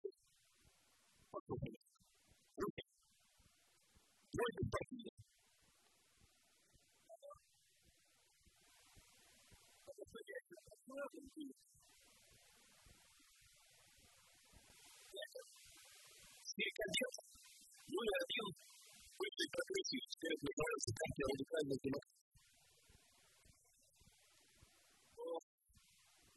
[1.30, 1.80] послушайте.
[2.60, 2.82] Руки.
[4.30, 5.12] Тройка партии.
[16.54, 17.14] Перекодец.
[17.88, 18.46] И один
[19.18, 22.23] бывший прогрессист, теперь называется как радикальный демократ.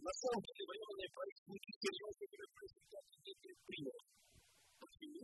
[0.07, 4.03] На самом деле военные правительники серьезно результаты не предприняли.
[4.79, 5.23] Почему?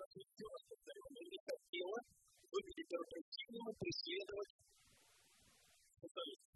[0.00, 1.98] Как еще раз повторю, мы не хотела
[2.40, 4.52] выглядеть корпоративным и преследовать
[6.00, 6.46] социализм.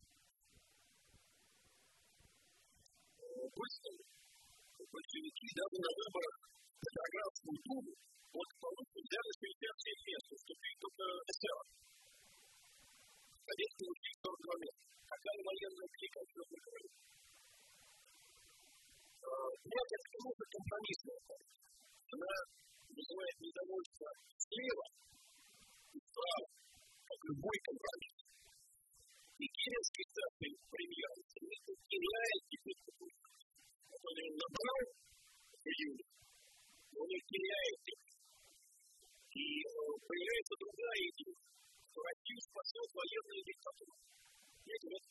[3.52, 3.92] Быстро
[4.96, 6.36] большевики даже на выборах
[6.80, 7.92] Петроградскую думу
[8.32, 11.58] вот получили взяли 67 мест, уступили только СССР.
[13.44, 14.84] Советские ушли 42 места.
[15.04, 17.06] Какая военная клика, что вы говорите?
[19.26, 21.20] Вот это кому-то компромиссная
[22.14, 22.32] Она
[22.86, 24.08] вызывает недовольство
[24.38, 24.86] слева
[25.94, 26.46] и справа,
[27.06, 28.18] как любой компромисс.
[29.36, 36.06] И Керенский царский премьер теряет теперь Он ее набрал в июне,
[36.94, 37.80] он их теряет
[39.34, 39.46] И
[40.06, 41.46] появляется другая идея,
[42.06, 43.96] Россию спасет военная диктатура.
[44.66, 45.04] Видите, вот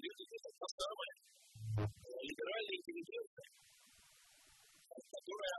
[0.00, 1.14] люди это та самая
[1.74, 3.48] либеральная интеллигенция,
[4.86, 5.56] которая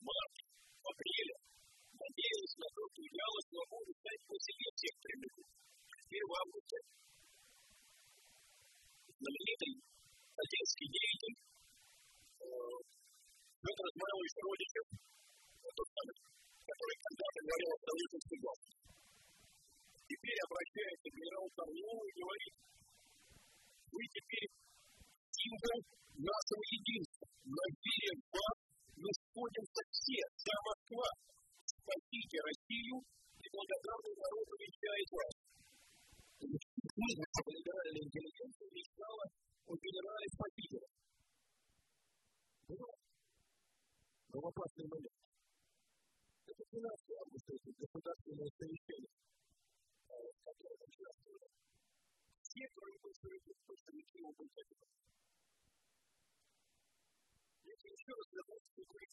[0.00, 1.36] в в апреле
[1.92, 5.46] надеялась на то, что идеалы свободы стать посильнее всех примеров.
[6.00, 6.76] Теперь в августе
[9.20, 9.72] знаменитый
[10.40, 11.36] отеческий деятель
[13.60, 14.86] Петр Измайлович Родичев,
[15.60, 16.16] тот самый,
[16.64, 18.72] который когда-то говорил о столичности власти.
[20.08, 22.54] Теперь обращается к генералу Корнилову и говорит,
[23.92, 24.48] вы теперь
[25.40, 25.80] символ
[26.20, 27.26] нашего единства.
[27.48, 28.56] Но веря в вас,
[29.00, 31.08] мы сходимся все, вся Москва.
[31.64, 32.96] Спасите Россию,
[33.40, 35.32] и благодарный народу венчает вас.
[36.40, 39.24] Книга «Либеральная интеллигенция» мечтала
[39.64, 40.88] о генерале-спасителе.
[42.68, 42.92] Было.
[44.30, 45.20] Но в опасный момент.
[46.46, 49.14] Это 12 августа, это государственное совещание,
[50.06, 51.48] в котором участвовали
[52.50, 54.32] все, кроме большевиков, большевики его
[57.70, 59.06] большевиков еще раз вернусь к фигуре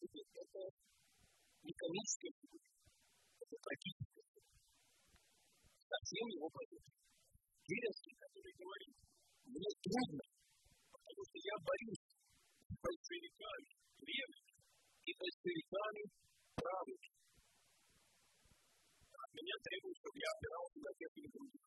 [0.00, 0.62] Это
[1.62, 2.68] не комическая фигура,
[3.40, 4.48] это трагическая фигура.
[5.88, 6.96] Совсем его позиция.
[7.68, 8.96] Керенский, который говорит,
[9.44, 10.24] мне трудно,
[10.88, 13.68] потому что я борюсь с большевиками
[14.00, 14.52] левыми
[15.04, 16.02] и большевиками
[16.56, 17.08] правыми.
[19.12, 21.64] От меня требуют, чтобы я опирался на тех или других.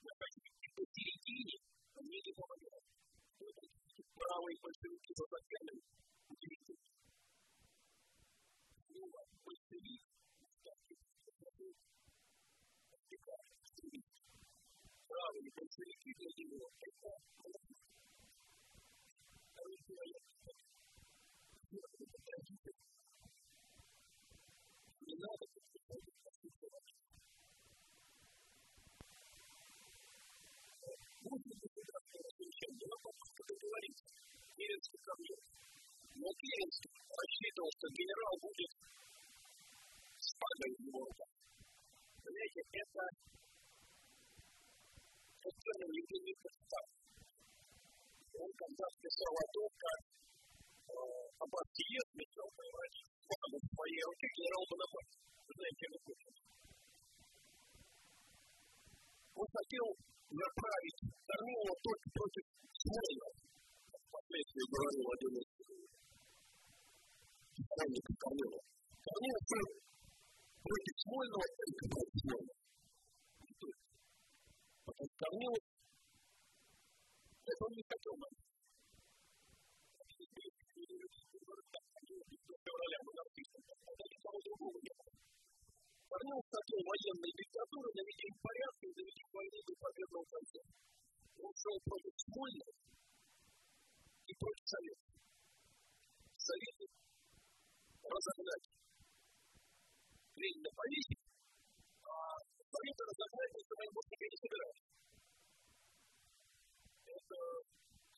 [0.00, 1.56] Я хочу идти посередине,
[1.92, 2.92] но мне не помогает
[4.22, 5.82] 不让卫生生气，说天冷，
[6.30, 6.78] 你去洗。
[8.86, 9.98] 因为我会吃力，
[10.62, 10.78] 这个
[13.66, 13.98] 是你，
[15.10, 17.58] 不让卫生生气，就是我太过好了。
[19.58, 20.54] 我吃了也不错，
[21.66, 22.54] 我吃的很开心。
[25.02, 25.98] 你那个是什么？
[25.98, 26.78] 你吃什么？
[31.26, 34.01] 目的是为了实现我们的目标。
[34.62, 35.36] Керенский ко мне.
[36.22, 38.72] Но Керенский рассчитывал, что генерал будет
[40.22, 41.02] с пагой в его.
[42.22, 43.02] Понимаете, это
[45.42, 46.86] совершенно Евгений Костак.
[48.38, 50.00] Он когда писал о том, как
[51.42, 55.10] об отъезд писал, понимаете, пагу в своей руке генерал Бонапарт.
[55.42, 55.98] Вы знаете, это
[59.42, 59.86] Он хотел
[60.30, 62.44] направить Корнилова только против
[62.78, 63.51] Смольного.
[64.12, 65.48] Впоследствии говорил один из
[67.64, 68.60] сторонников Корнилова.
[69.08, 69.68] Корнилов был
[70.68, 72.56] против Смольного только против Смольного.
[74.84, 75.64] Потому что Корнилов
[77.40, 78.34] это он не хотел нам.
[82.68, 85.12] февраля мы напишем, это никого другого не было.
[86.12, 90.60] Корнилов хотел военной диктатуры, наведения порядка и доведения войны до победного конца.
[91.32, 92.72] Он шел против Смольного
[94.26, 95.04] и против Совета.
[96.36, 96.84] Советы
[98.02, 98.66] разогнать.
[100.36, 101.22] Ленина повесить,
[102.02, 102.12] а
[102.72, 104.86] Советы разогнать, если мы больше не собирались.
[107.02, 107.38] Это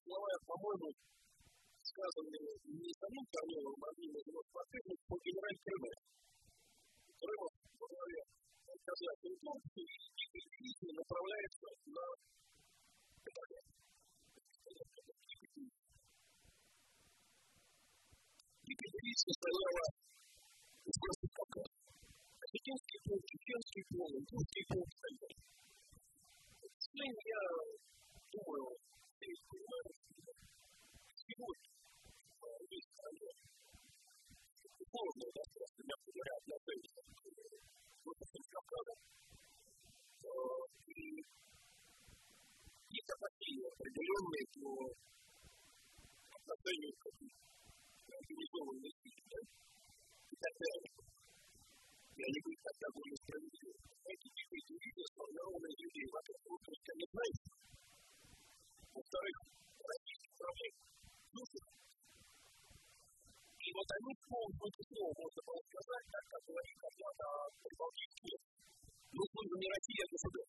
[0.04, 0.88] слова, по-моему,
[1.82, 5.96] сказанные не самим Корниловым, а одним из его спортивных по генераль Крымов.
[7.18, 8.20] Крымов во главе
[8.84, 12.04] казахской Турции направляется на
[18.64, 19.84] России состояла
[20.88, 21.68] из просто какая.
[22.40, 25.42] Осетинский полк, чеченский полк, ингушский полк и так далее.
[26.64, 27.42] К сожалению, я
[28.32, 28.64] думаю,
[29.20, 30.32] все понимают, что
[31.12, 31.70] сегодня
[32.40, 33.30] в этой стране
[34.94, 38.98] сложное достаточно, мягко говоря, отношение к Восточным Кавказам.
[40.88, 41.20] И
[42.94, 44.88] есть такие определенные по
[46.32, 47.04] отношению к
[48.14, 49.40] организованной сети, да,
[50.30, 50.90] и далее.
[52.14, 53.74] И они были тогда более справедливы.
[54.04, 57.38] Эти типы дивизии сформированные людей вокруг Лукашенко не знают.
[58.94, 59.36] Во-вторых,
[59.82, 60.74] российских проблем
[61.34, 61.74] слушают.
[63.64, 65.40] И вот они полном слово можно
[66.14, 67.26] так как говорит когда-то
[67.64, 68.36] Прибалтийский
[69.14, 70.46] Ну, служба не Россия, а.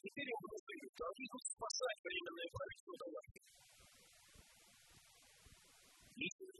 [0.00, 0.72] Теперь им нужно
[1.04, 3.40] они идут спасать временное правительство Даллахи.
[6.20, 6.50] Понимаете,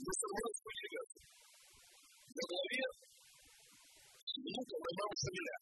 [0.04, 1.24] мусульманскую делегацию.
[2.28, 2.84] На главе
[4.36, 5.56] внуком Романа Шамиля.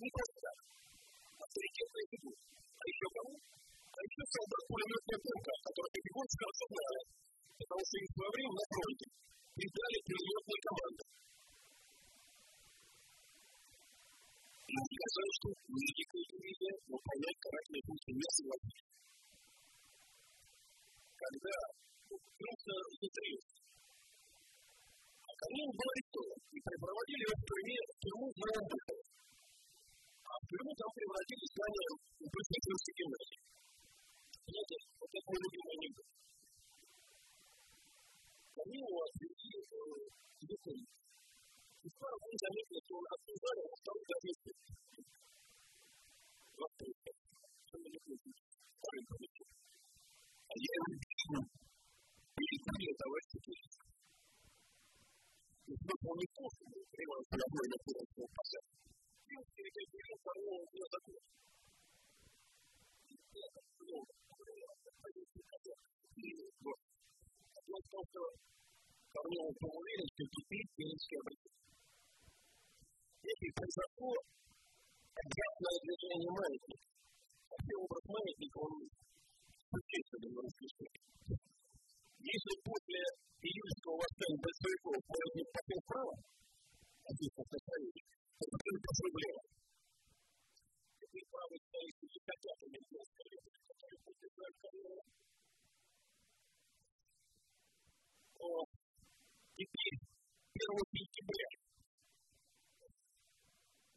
[0.00, 0.48] Не просто.
[1.44, 2.40] Авторитетная фигура.
[2.40, 3.34] А еще кому?
[3.36, 7.00] А еще солдат пулеметная полка, который потихоньку хорошо знали,
[7.60, 9.06] потому что их свое время на фронте
[9.60, 11.04] передали пулеметные команды.
[14.70, 18.88] И сказали, что великая дивизия выполнять карательные функции не согласились.
[21.20, 21.54] Когда
[22.00, 23.32] крупно внутри
[25.40, 29.02] они был арестован и припроводили его в тюрьме, в тюрьму в Новомбыхово.
[30.30, 33.40] А в тюрьму там превратили здание в бывшей крымской гимназии.
[34.46, 36.08] Знаете, вот это мой любимый анекдот.
[38.60, 40.90] Они его отвели в Духовик.
[41.82, 44.50] И скоро вы заметили, что он обсуждали во второй газете.
[46.60, 47.30] Во второй газете.
[47.66, 47.76] Что
[69.60, 71.52] Был уверен, что теперь Пенинский обратит.
[73.20, 74.08] Если произошло
[75.20, 76.88] обратное движение маятника,
[77.44, 78.88] вообще образ маятника, он
[80.40, 81.04] русской истории.
[82.24, 83.00] Если после
[83.44, 86.14] июльского восстания большевиков маятник пошел вправо,
[87.04, 88.00] в Союзе,
[88.40, 89.42] то потом пошел влево.
[91.04, 95.04] Теперь правый стоит и хотят американские которые поддержали Корнилова.
[99.60, 100.00] Теперь,
[100.56, 101.48] 1 сентября,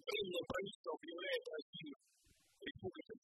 [0.04, 1.96] Временное правительство объявляет Россию
[2.68, 3.20] республикой.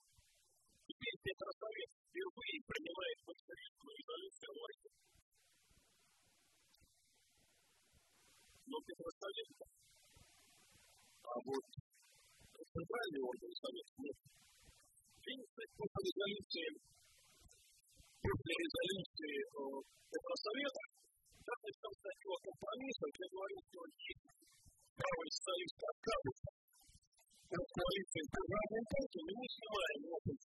[0.87, 4.91] Теперь Петросовет впервые принимает большевистскую резолюцию войне.
[8.71, 9.49] Но Петросовет,
[11.27, 11.65] а вот
[12.55, 14.17] центральный орган Совета нет.
[15.27, 16.69] Видите, после резолюции,
[18.23, 19.35] после резолюции
[20.07, 20.98] Петросовета,
[21.49, 24.25] когда начнем с такого компромисса, я говорил, что есть
[25.01, 26.33] правый союз Кавказа,
[27.49, 30.39] коалиция программы партии, но мы снимаем опыт.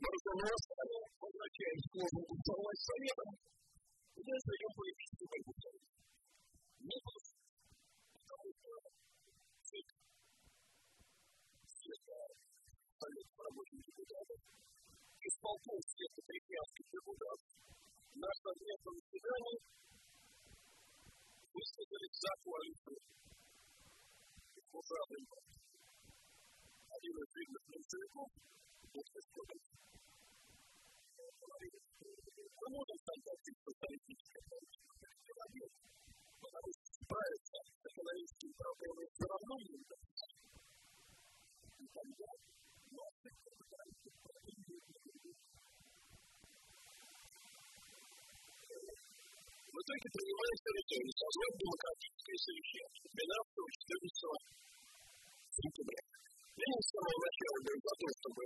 [0.00, 0.96] Барзановского
[1.28, 3.30] означает слово «управлять советом»,
[4.16, 5.74] где даем политический выбор.
[6.88, 8.72] Не потому что
[9.60, 9.96] цикл
[11.68, 12.16] света
[12.96, 14.40] советов рабочих депутатов,
[15.20, 17.54] исполком света препятствий депутатов,
[18.14, 19.58] на совместном заседании
[21.50, 22.98] высказались за коалицию
[24.70, 25.24] служебным
[26.94, 28.28] один из видных меньшевиков,
[28.94, 29.62] доктор Скобин,
[31.42, 31.74] говорит,
[32.54, 34.42] мы можем стать социалистическим
[35.26, 35.90] человеком,
[36.38, 40.26] потому что справиться с экономическими проблемами все равно не удастся.
[41.82, 42.30] И тогда
[42.94, 43.34] наши
[49.74, 55.98] まあ、とにかく言われてるというか、4分間実験する日は、目立つを人に人は、いいとね。
[56.54, 58.38] 目にしたら私は文化としても、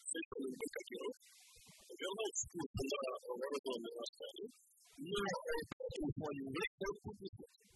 [0.00, 1.20] そういった文化というのを、
[1.92, 4.56] 世の中に行ったら、我々と思いましたよね。
[4.96, 7.70] 今は、こういうふうに、上からこういうふうに。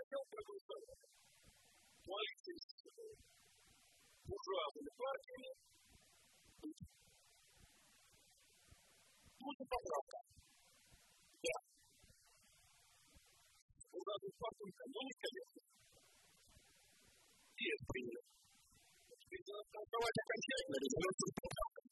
[0.00, 0.24] Thank
[1.02, 1.29] you.
[2.10, 2.74] Коалиция с
[4.26, 5.50] буржуазными партиями
[9.38, 10.18] Будет поправка.
[11.46, 11.56] Да.
[13.94, 15.60] Спортунка, но не конечно.
[17.56, 18.20] И это.
[19.20, 21.86] Теперь надо толковать окончательно, резолюцию с поправкой.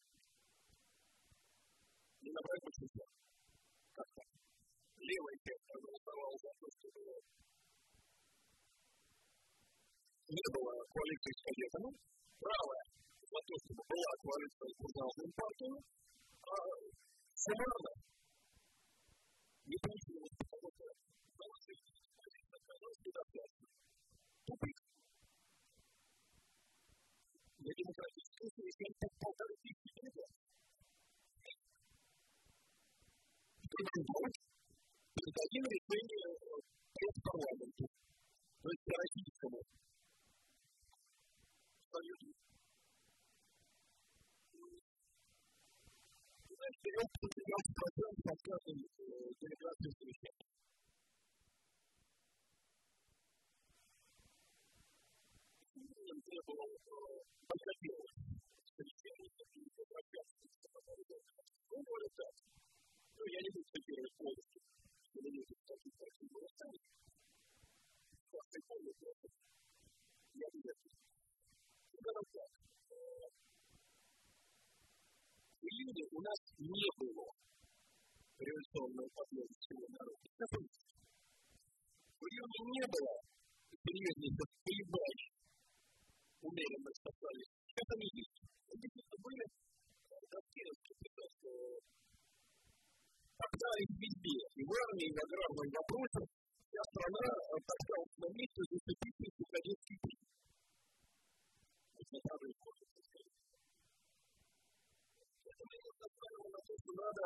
[2.27, 3.05] Не набрать большинство.
[3.95, 4.29] Как так?
[4.99, 7.01] Левая часть проголосовала за то, чтобы
[10.29, 11.91] не было коалиции с кадетами.
[12.39, 12.85] Правая
[13.29, 15.81] за то, чтобы была коалиция с буржуазными партиями.
[16.49, 16.55] А
[17.35, 17.93] Самарна
[19.69, 20.85] не получила какого-то
[24.49, 24.79] тупик.
[27.59, 29.89] На демократическом совещании полторы тысячи.
[33.69, 34.33] Второй год
[35.15, 36.29] передадим решение
[36.95, 37.85] пресс-парламенту,
[38.63, 39.61] то есть российскому
[41.93, 42.33] союзу
[46.89, 50.49] берем 15% от каждой делегации совещания.
[56.29, 56.71] требовал
[57.49, 58.09] подготовить
[58.77, 60.37] совещание и возвращаться
[61.71, 62.35] Он говорит так,
[63.17, 64.61] ну, я не буду цитировать полностью,
[65.05, 66.79] что вы не будете таких таких голосами.
[68.33, 69.13] После полностью
[70.35, 70.79] я не знаю.
[71.93, 72.51] Говорит так,
[75.69, 77.27] периоде у нас не было
[78.39, 80.27] революционного подъема всего народа.
[82.09, 83.15] В периоде не было
[83.79, 85.31] серьезных колебаний
[86.43, 87.49] умеренных социальных.
[87.79, 88.39] Это не есть.
[88.69, 89.45] Это были
[90.29, 90.95] достоинства
[91.39, 91.53] что
[93.39, 96.23] тогда их везде, и в армии, и в аграрном вопросе,
[96.69, 97.25] вся страна
[97.55, 100.21] оказалась на месте зацепившись кадетский пик.
[101.99, 103.21] Это правда направлена на то,
[105.39, 105.48] что
[106.99, 107.25] надо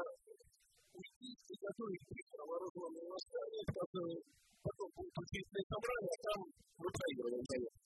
[0.93, 2.05] уйти и готовить
[2.39, 4.19] вооруженные восстания, которые
[4.63, 6.39] потом будут учительные собрания, а там
[6.79, 7.81] мы проигрываем, конечно.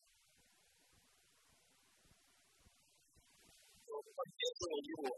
[4.16, 5.08] Поддерживал его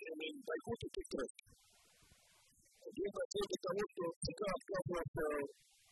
[0.00, 1.30] временем бойкота Петров.
[2.86, 5.24] Один хотел до того, что ЦК отказывается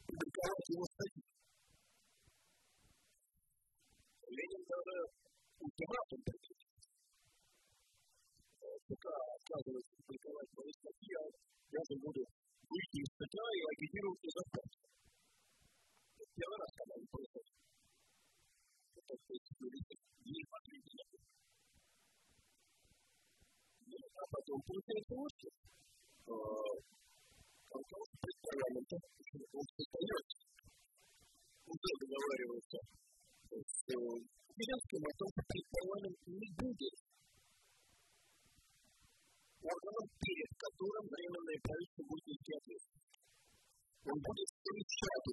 [0.06, 1.24] публиковать его статьи.
[4.34, 4.96] Ленин даже
[5.60, 6.63] ультиматум предъявил
[8.88, 11.22] пока отказывается публиковать мои статьи, я
[11.72, 12.20] даже буду
[12.68, 14.92] выйти из ЦК и агитировать безопасность.
[16.14, 17.54] Это первый раз, когда это происходит.
[18.94, 19.14] Это
[20.24, 21.02] не потребно.
[23.94, 25.48] А потом получается вот что.
[27.74, 28.96] Руководство парламента,
[29.52, 30.38] он создается,
[31.66, 32.78] уже договаривается
[33.50, 35.42] с Зеленским о том, что
[35.74, 36.96] парламент не будет
[39.64, 43.16] органом, перед которым временное правительство будет нести ответственность.
[44.04, 45.24] Он будет встречать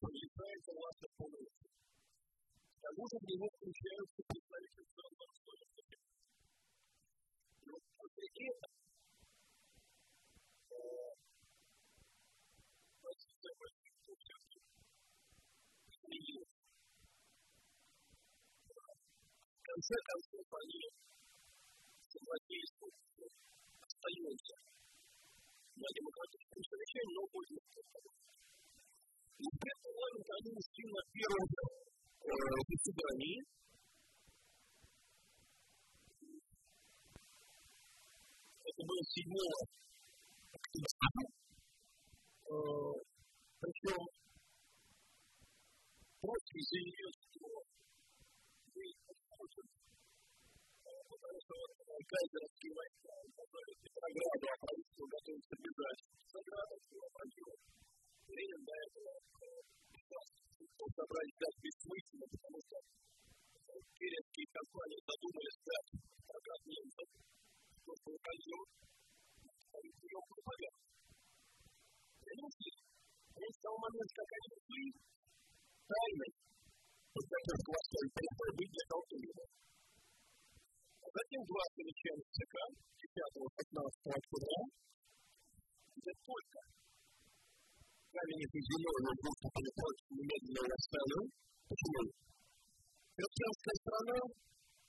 [0.00, 1.68] что является властью полностью.
[1.68, 5.52] К тому же в него включаются представители государства.
[7.60, 8.72] И вот после этого
[13.04, 14.60] позиция правительства все-таки
[15.84, 16.56] изменилась.
[19.52, 20.80] В конце концов, они
[22.30, 22.70] согласились
[23.82, 24.54] остаемся
[25.74, 27.58] на демократическом совещании, но будет
[29.38, 31.46] И этом момент они ушли на первом
[32.70, 33.38] заседании.
[38.62, 39.26] Это было 7
[40.52, 41.10] октября.
[43.60, 44.00] причем
[46.20, 47.64] Троцкий заявил, что
[48.74, 49.79] мы
[51.20, 52.00] что а
[60.80, 62.76] хотел собрать сдать бессмысленно, потому что
[64.00, 65.88] керенские компании задумали сдать
[66.24, 67.08] прокат немцев,
[67.84, 68.68] то, что пойдет,
[70.00, 70.82] прием пропаганды.
[72.20, 72.74] Ленинский,
[73.36, 74.84] он стал момент, как они ушли,
[75.84, 76.32] тайной,
[77.12, 79.44] подготовка властей перестал быть для Толкунина.
[81.00, 82.54] Затем 20 член ЦК
[83.00, 84.60] 10-15 октября,
[85.96, 86.60] где только
[88.10, 91.24] Каменев и Зеленый выступили против немедленного восстания.
[91.70, 92.02] Почему?
[93.16, 94.18] Крестьянская страна,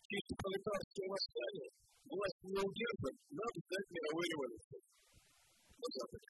[0.09, 1.69] чисто пролетарское восстание,
[2.11, 4.81] власть не удержит, надо дать мировой революции.
[4.81, 6.29] На Западе.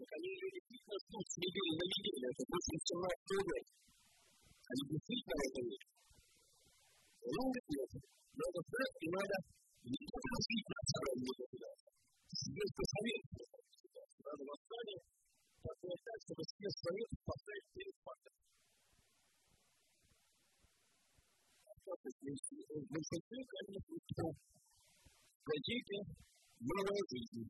[0.00, 3.66] Так они ее действительно ждут с недели на неделю, это больше 17 лет.
[4.72, 5.92] Они действительно это верят.
[7.22, 7.90] Ну, нет,
[8.32, 9.38] Luego, creo que no era
[9.84, 11.70] ni tan fácil pasar el mundo de la
[12.32, 13.38] Siguió el pensamiento,
[14.24, 15.00] la demostración,
[15.60, 18.32] para conectarse con los pies sonidos, pasar el tiempo para
[21.76, 24.24] Entonces, me sentí que era un poquito
[25.44, 26.00] gallega,
[26.56, 27.42] no lo he visto.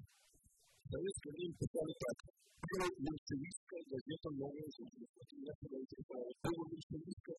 [0.82, 2.16] Sabes que me empezó a notar,
[2.58, 4.82] pero me seguiste el galleta, no lo he visto.
[4.82, 7.32] Me sentí que era un poquito gallega, no lo he visto.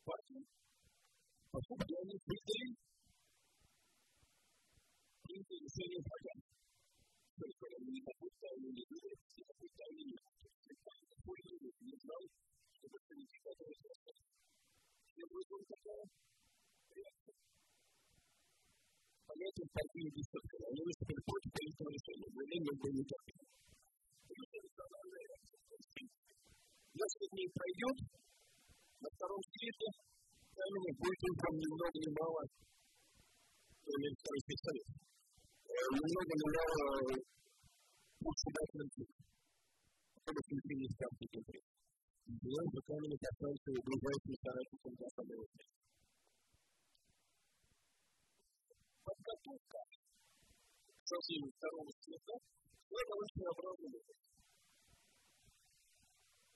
[0.04, 0.44] партии,
[1.50, 2.93] поскольку они приняли
[5.34, 6.46] приняли решение программы.
[7.34, 12.22] Только они не допускали, не думали, не допускали, не допускали, не знал,
[12.70, 14.20] что большевики готовы сказать.
[15.14, 16.04] Чем вызвала такая
[16.94, 17.34] реакция?
[19.26, 20.54] Понятие партии десятка.
[20.70, 22.30] Они выступили против политического решения.
[22.30, 23.42] Мнение было никаким.
[26.94, 27.96] Несколько дней пройдет,
[29.02, 29.88] на втором свете
[30.54, 32.42] камень будет утром ни много ни мало,
[33.82, 34.94] второй специалист,
[35.74, 36.62] el mundo que me da
[38.24, 39.04] que sí.
[42.24, 42.80] Y yo, que
[45.24, 45.66] de usted.
[49.04, 49.52] Cuando tú
[51.74, 52.34] en el cielo,
[52.88, 54.16] yo no voy a ser aprobado de usted.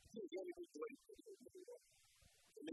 [0.08, 1.74] Sí, yo me digo, yo me digo, yo me digo,
[2.54, 2.72] yo me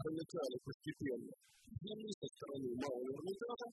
[0.00, 1.32] проникали постепенно
[1.80, 3.68] земли со стороны Малого Эрмитажа,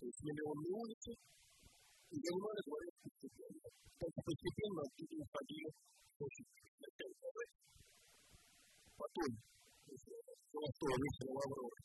[0.00, 3.68] то есть миллионные улицы, и занимали дворец постепенно.
[4.00, 5.68] Так постепенно оттуда уходили
[6.18, 7.12] очень высокие
[8.96, 9.30] Потом,
[10.52, 11.76] золотое вечер Лаврова,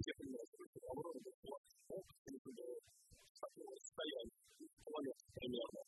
[0.00, 1.34] все понимают, что Лаврова был
[3.40, 4.38] такого состояния,
[4.84, 5.80] километр примерно.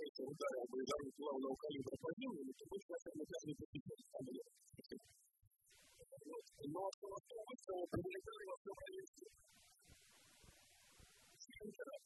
[0.00, 4.48] Если ударил бы орудия главного калибра по земле, то будет на каждый постепенно самолет.
[6.72, 7.06] Но что
[7.44, 8.44] выстрела прилетали
[8.80, 9.28] районе.
[11.36, 12.00] Сколько раз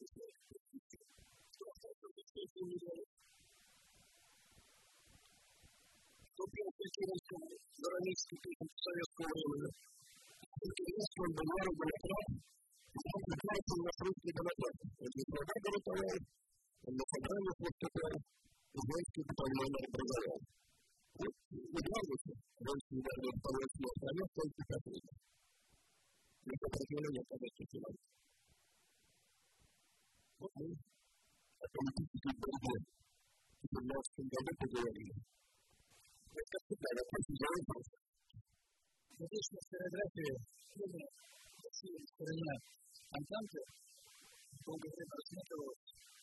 [1.55, 3.07] что остался за 7 миллионов?
[6.35, 7.41] Что первый критическом
[7.79, 9.71] граническом кризисе советского времени?
[10.65, 12.43] Он был вырублен
[12.95, 14.75] Заключается на русский демократ.
[14.99, 15.15] Это
[16.85, 18.13] слова голосовал, на собраниях выступал,
[18.75, 20.39] женский батальон образовал.
[21.15, 25.05] Вот, удавится, женский батальон второй слов, а я только католик.
[26.45, 28.05] Это определение казахских финансов.
[30.37, 32.75] Вот мы о политической борьбе
[33.55, 35.15] в 17 году поговорили.
[36.35, 37.85] Это как всегда, вопрос за вопрос.
[39.15, 40.33] Здесь на стереографии
[41.65, 42.53] Россия стороне
[43.15, 43.59] Антанты
[44.65, 46.14] долгое время рассматривалась в рамках концепции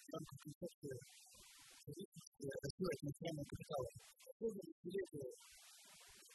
[1.87, 3.89] зависимости России от национального капитала.
[4.33, 5.31] Особенно десятилетия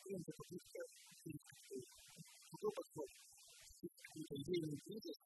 [0.04, 0.80] принята попытка
[2.48, 3.10] другой подход,
[4.08, 5.18] какой-то идейный кризис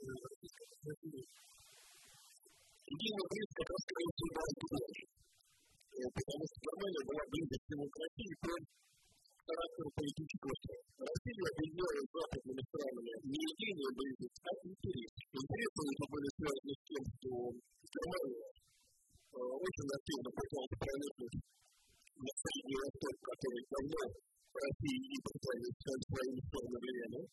[0.00, 1.28] Российской Федерации.
[2.88, 4.32] Идейный кризис как раз скорее всего
[5.98, 8.32] потому что Германия была ближе к демократии,
[9.48, 10.82] характеру политического строя.
[11.08, 15.12] Россия объединяла с западными странами не единую близость, а интерес.
[15.38, 17.30] Интересы уже были связаны с тем, что
[17.88, 18.48] Германия
[19.38, 21.36] очень активно пыталась проникнуть
[22.18, 24.02] на Средний Восток, который давно
[24.58, 27.26] России и Британии стали своими стороны влияния.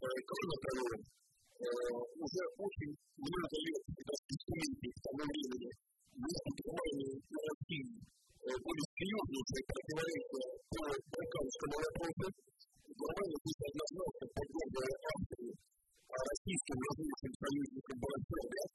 [0.00, 0.88] Кроме того,
[1.60, 5.70] уже очень много лет, когда десятилетий к тому времени,
[6.10, 8.00] между Германией и Россией
[8.40, 10.80] были серьезнейшие противоречия по
[11.12, 12.26] балканскому вопросу.
[12.88, 15.54] Германия здесь однозначно поддерживала Австрию,
[16.08, 18.66] а российским различным союзникам была Сербия.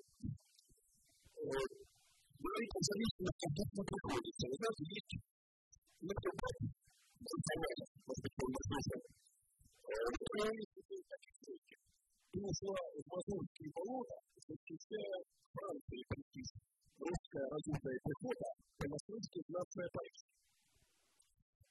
[2.45, 4.45] Говорить о зависимости здесь не приходится.
[4.45, 5.13] Вы знаете, есть
[6.05, 6.77] некоторые банковая,
[8.05, 9.01] может быть, он наслышан.
[12.35, 15.17] И ушла в Мазурские болота, защищая
[15.55, 16.49] Францию и престиж
[16.99, 18.49] русская разумная пехота
[18.79, 20.31] по-московски знатная полиция.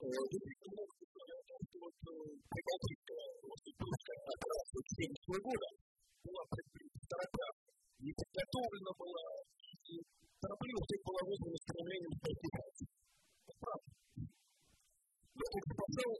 [0.05, 5.69] Действительно, много история о том, что вот прибалтийская русская операция 1970 года
[6.25, 7.57] была предпринята торопливо,
[8.05, 9.27] не подготовлена была,
[9.89, 9.95] и
[10.45, 12.15] торопливо всех была вызвана стремлением
[13.65, 13.93] правда.
[15.35, 16.13] Но только пошел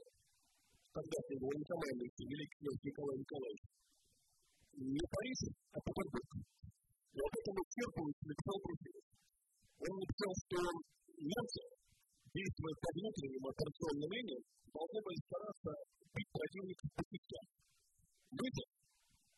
[0.95, 2.59] тогдашний военкомандующий великий
[2.89, 3.63] Николай Николаевич
[4.75, 5.39] не Париж,
[5.71, 6.29] а Петербург.
[7.45, 9.05] Этом исчерпывающе написал Брусилов.
[9.85, 10.57] Он написал, что
[11.13, 11.61] немцы,
[12.33, 14.41] действуя по внутренним операционным линиям,
[14.73, 15.71] должны были стараться
[16.09, 17.45] бить противника по частям.
[18.33, 18.63] Люди,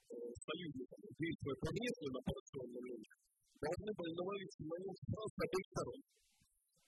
[0.07, 3.17] союзниками, действуя по внешним операционным линиям,
[3.59, 5.99] должны были навалиться на немцев сразу с обеих сторон.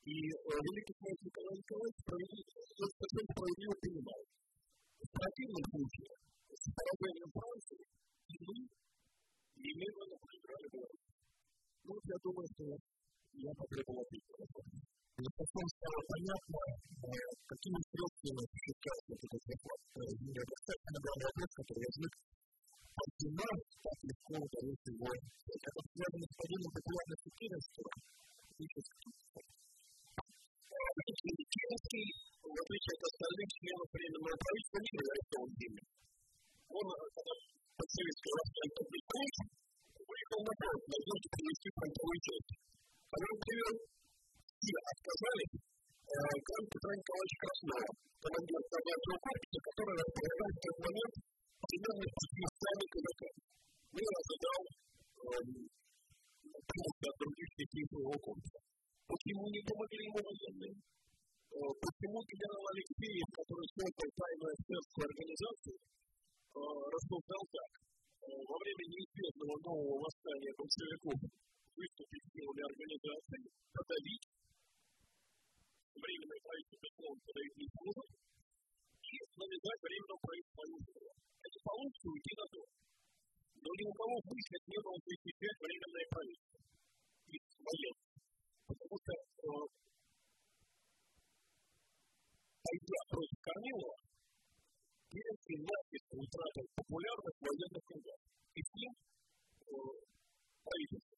[0.08, 4.22] И великий князь Николай Николаевич совершенно справедливо понимал,
[5.04, 6.12] в противном случае,
[6.48, 7.84] с поражением Франции,
[8.40, 8.56] мы
[9.60, 11.08] немедленно проиграли Беларусь.
[11.84, 14.62] Ну, вот я думаю, что я потребовал ответа.
[15.20, 16.60] И потом стало понятно,
[17.52, 19.80] какими средствами осуществляется этот захват.
[20.24, 22.14] Мне достаточно был вопрос, который возник
[23.00, 23.48] почему
[23.84, 25.08] так легко удалось его.
[25.08, 27.92] Это связано с падением популярности Керенского.
[31.50, 32.08] Керенский,
[32.44, 35.84] в отличие от остальных членов Временного правительства, не был арестован деньги.
[36.70, 36.86] Он,
[37.80, 38.88] когда под советской властью Антон
[40.10, 42.52] выехал на фронт, надеялся привести фронтовую часть.
[43.10, 43.74] Когда он привел
[44.60, 45.54] и отказались,
[46.10, 47.90] Карл Петра Николаевич Краснова,
[48.20, 51.14] командир казачьего корпуса, который располагал в тот момент
[51.70, 53.22] примерно с местами КВК.
[53.90, 54.62] И ожидал
[56.50, 58.60] помощи от других частей своего корпуса.
[59.08, 60.76] Почему не помогли ему военные?
[61.50, 65.78] Почему генерал Алексеев, который создал тайную эсерскую организацию,
[66.56, 67.72] рассуждал так.
[68.30, 71.18] Во время неизбежного нового восстания большевиков
[71.76, 73.42] выступить силами организации,
[73.74, 74.26] подавить
[76.00, 78.10] временное правительство безусловно подавить сможет,
[79.10, 81.10] и навязать временное правительство Южного.
[81.40, 82.62] Это получится уйти на то.
[83.60, 86.60] Но ни у кого в мыслях не было защищать временное правительство.
[87.30, 88.10] И военное.
[88.70, 89.14] Потому что
[92.64, 94.09] пойдя против Корнилова,
[95.10, 98.22] Керенский начисто утратил популярность военных кругах.
[98.54, 98.94] И с ним
[100.62, 101.18] правительство.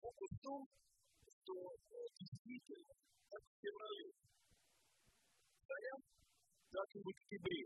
[0.00, 0.60] Вопрос в том,
[1.32, 1.54] что
[2.12, 2.92] действительно,
[3.28, 4.12] как в феврале,
[6.70, 7.62] так и в октябре,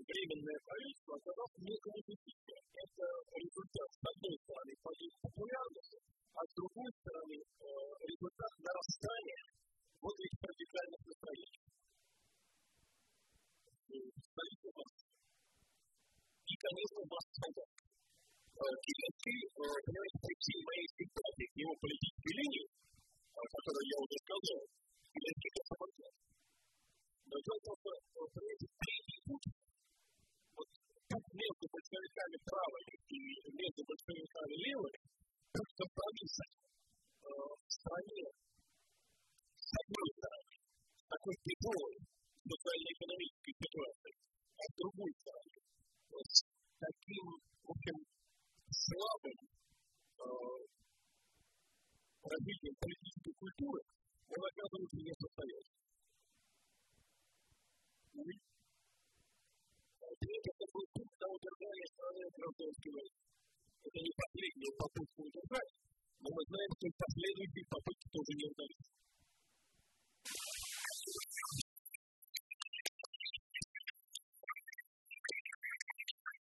[0.00, 2.60] временное правительство оказалось некоммунистическое.
[2.72, 3.04] Это
[3.36, 5.98] результат, с одной стороны, падения популярности,
[6.32, 7.36] а с другой стороны,
[8.00, 9.42] результат нарастания
[10.00, 11.60] вот этих радикальных настроений.
[13.92, 14.96] Столица масс.
[16.48, 17.00] И, конечно.
[18.62, 22.66] Керенский, понимаете, при всей моей симпатии к его политической линии,
[23.36, 24.60] о я уже сказал,
[25.12, 26.16] Керенский это самоцель.
[27.28, 29.48] Но дело в том, что, понимаете, третий путь
[30.56, 33.20] тут между большевиками правыми и
[33.52, 35.00] между большевиками левыми
[35.52, 36.44] компромисса
[37.20, 38.24] в стране
[39.60, 40.54] с одной стороны,
[41.08, 41.96] такой тяжелой
[42.42, 44.16] социально-экономической ситуацией,
[44.58, 45.58] а с другой стороны,
[46.22, 46.42] с
[46.82, 47.24] таким,
[47.62, 47.96] в общем,
[48.72, 49.38] слабым
[52.22, 53.80] развитием политической культуры,
[54.32, 55.82] он оказывается несостоятельным.
[60.22, 63.16] Третье, это был пункт на удержание страны от гражданской войны.
[63.82, 65.72] Это не последняя попытка удержать,
[66.22, 68.86] но мы знаем, что последующие попытки тоже не удались.